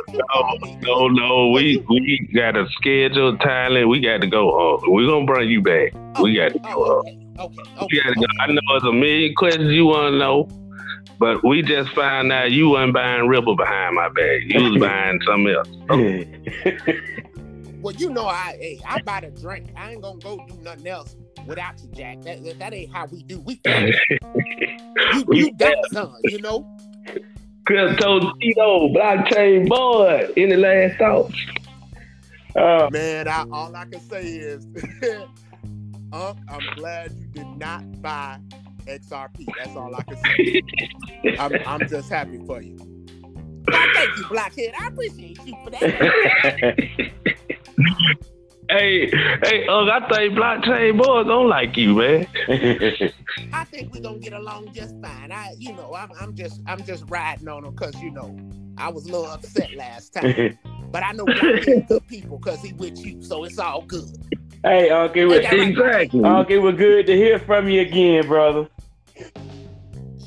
No, 0.82 1.08
no, 1.08 1.08
no. 1.08 1.48
We 1.50 1.84
we 1.88 2.30
got 2.34 2.56
a 2.56 2.66
schedule, 2.70 3.36
Tyler. 3.38 3.86
We 3.86 4.00
got 4.00 4.22
to 4.22 4.26
go 4.26 4.50
home. 4.50 4.80
We're 4.90 5.06
gonna 5.06 5.26
bring 5.26 5.50
you 5.50 5.60
back. 5.60 5.92
We 6.20 6.36
got 6.36 6.54
to 6.54 6.58
go 6.58 6.84
home. 6.84 7.34
okay, 7.38 7.38
okay, 7.38 7.72
We 7.80 7.84
okay. 7.84 7.96
got 7.96 8.08
to 8.08 8.14
go. 8.14 8.26
I 8.40 8.46
know 8.52 8.60
there's 8.70 8.84
a 8.84 8.92
million 8.92 9.34
questions 9.34 9.70
you 9.72 9.84
want 9.84 10.14
to 10.14 10.18
know, 10.18 10.48
but 11.18 11.44
we 11.44 11.60
just 11.60 11.90
found 11.90 12.32
out 12.32 12.50
you 12.50 12.70
wasn't 12.70 12.94
buying 12.94 13.28
Ripple 13.28 13.56
behind 13.56 13.96
my 13.96 14.08
back. 14.08 14.40
You 14.46 14.70
was 14.70 14.80
buying 14.80 15.20
something 15.26 15.54
else. 15.54 16.88
Well, 17.80 17.94
you 17.94 18.10
know, 18.10 18.26
I 18.26 18.56
hey, 18.60 18.80
I 18.84 19.00
buy 19.02 19.20
the 19.20 19.30
drink. 19.30 19.68
I 19.76 19.92
ain't 19.92 20.02
gonna 20.02 20.18
go 20.18 20.44
do 20.48 20.56
nothing 20.62 20.88
else 20.88 21.14
without 21.46 21.80
you, 21.80 21.88
Jack. 21.90 22.22
That 22.22 22.42
that, 22.44 22.58
that 22.58 22.74
ain't 22.74 22.92
how 22.92 23.06
we 23.06 23.22
do. 23.22 23.38
We 23.40 23.60
you, 23.64 25.24
you 25.30 25.52
got 25.52 25.76
son, 25.92 26.12
you 26.24 26.40
know. 26.40 26.66
Crypto 27.68 28.32
Tito, 28.40 28.88
blockchain 28.94 29.68
boy. 29.68 30.26
Any 30.38 30.56
last 30.56 30.96
thoughts? 30.96 31.34
Uh, 32.56 32.88
Man, 32.90 33.28
I, 33.28 33.44
all 33.52 33.76
I 33.76 33.84
can 33.84 34.00
say 34.00 34.22
is, 34.24 34.66
Unc, 36.10 36.38
I'm 36.48 36.74
glad 36.76 37.12
you 37.12 37.26
did 37.26 37.46
not 37.58 38.00
buy 38.00 38.38
XRP. 38.86 39.44
That's 39.58 39.76
all 39.76 39.94
I 39.94 40.02
can 40.02 40.16
say. 40.16 40.62
I'm, 41.38 41.52
I'm 41.66 41.86
just 41.86 42.08
happy 42.08 42.38
for 42.46 42.62
you. 42.62 42.78
Well, 43.70 43.86
thank 43.94 44.16
you, 44.16 44.24
Blockhead. 44.30 44.72
I 44.80 44.86
appreciate 44.88 45.38
you 45.44 45.54
for 45.62 45.68
that. 45.68 47.10
hey, 48.70 49.08
hey, 49.10 49.66
Ugg, 49.66 49.88
I 49.88 50.08
think 50.08 50.34
blockchain 50.34 50.96
boys 50.96 51.26
don't 51.26 51.48
like 51.48 51.76
you, 51.76 51.96
man. 51.96 52.26
I 53.52 53.64
think 53.64 53.94
we're 53.94 54.00
gonna 54.00 54.18
get 54.18 54.32
along 54.32 54.72
just 54.72 54.94
fine. 55.00 55.32
I, 55.32 55.54
you 55.58 55.72
know, 55.72 55.94
I'm, 55.94 56.10
I'm 56.20 56.34
just, 56.34 56.60
I'm 56.66 56.82
just 56.84 57.04
riding 57.08 57.48
on 57.48 57.64
him 57.64 57.74
because 57.74 58.00
you 58.02 58.10
know, 58.10 58.36
I 58.76 58.88
was 58.88 59.06
a 59.06 59.12
little 59.12 59.26
upset 59.26 59.74
last 59.74 60.14
time, 60.14 60.58
but 60.90 61.02
I 61.02 61.12
know 61.12 61.24
Blockhead 61.24 61.86
good 61.88 62.06
people 62.08 62.38
because 62.38 62.62
he 62.62 62.72
with 62.74 62.98
you, 63.04 63.22
so 63.22 63.44
it's 63.44 63.58
all 63.58 63.82
good. 63.82 64.08
hey, 64.62 64.90
Uncle, 64.90 65.22
it 65.22 65.24
was, 65.24 65.38
Exactly. 65.38 66.22
Uncle, 66.24 66.54
it 66.54 66.58
was 66.58 66.76
good 66.76 67.06
to 67.06 67.16
hear 67.16 67.38
from 67.38 67.68
you 67.68 67.80
again, 67.82 68.26
brother. 68.26 68.68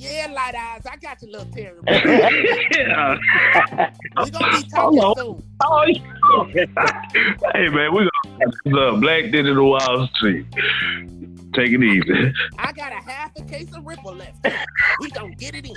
Yeah, 0.02 0.34
light 0.34 0.56
eyes, 0.56 0.82
I 0.91 0.95
got 0.95 1.22
your 1.22 1.30
little 1.30 1.47
Terry. 1.54 1.78
yeah. 1.88 3.20
We're 4.18 4.32
gonna 4.32 4.58
be 4.58 4.68
talking 4.68 4.97
Hello. 4.99 5.14
soon. 5.16 5.43
Oh, 5.62 5.86
yeah. 5.86 6.66
hey 7.54 7.68
man, 7.70 7.93
we 7.93 8.10
gonna 8.10 8.52
the 8.66 8.97
Black 8.99 9.26
Digital 9.32 9.70
wild 9.70 10.10
Street. 10.16 10.47
Take 11.54 11.74
it 11.74 11.84
easy. 11.84 12.34
I 12.58 12.72
got 12.72 12.93
a 12.93 12.95
half 12.95 13.32
a 13.38 13.43
case 13.43 13.72
of 13.76 13.86
Ripple 13.86 14.16
left. 14.16 14.43
We 15.02 15.12
gonna 15.12 15.36
get 15.36 15.54
it 15.54 15.68
in. 15.68 15.76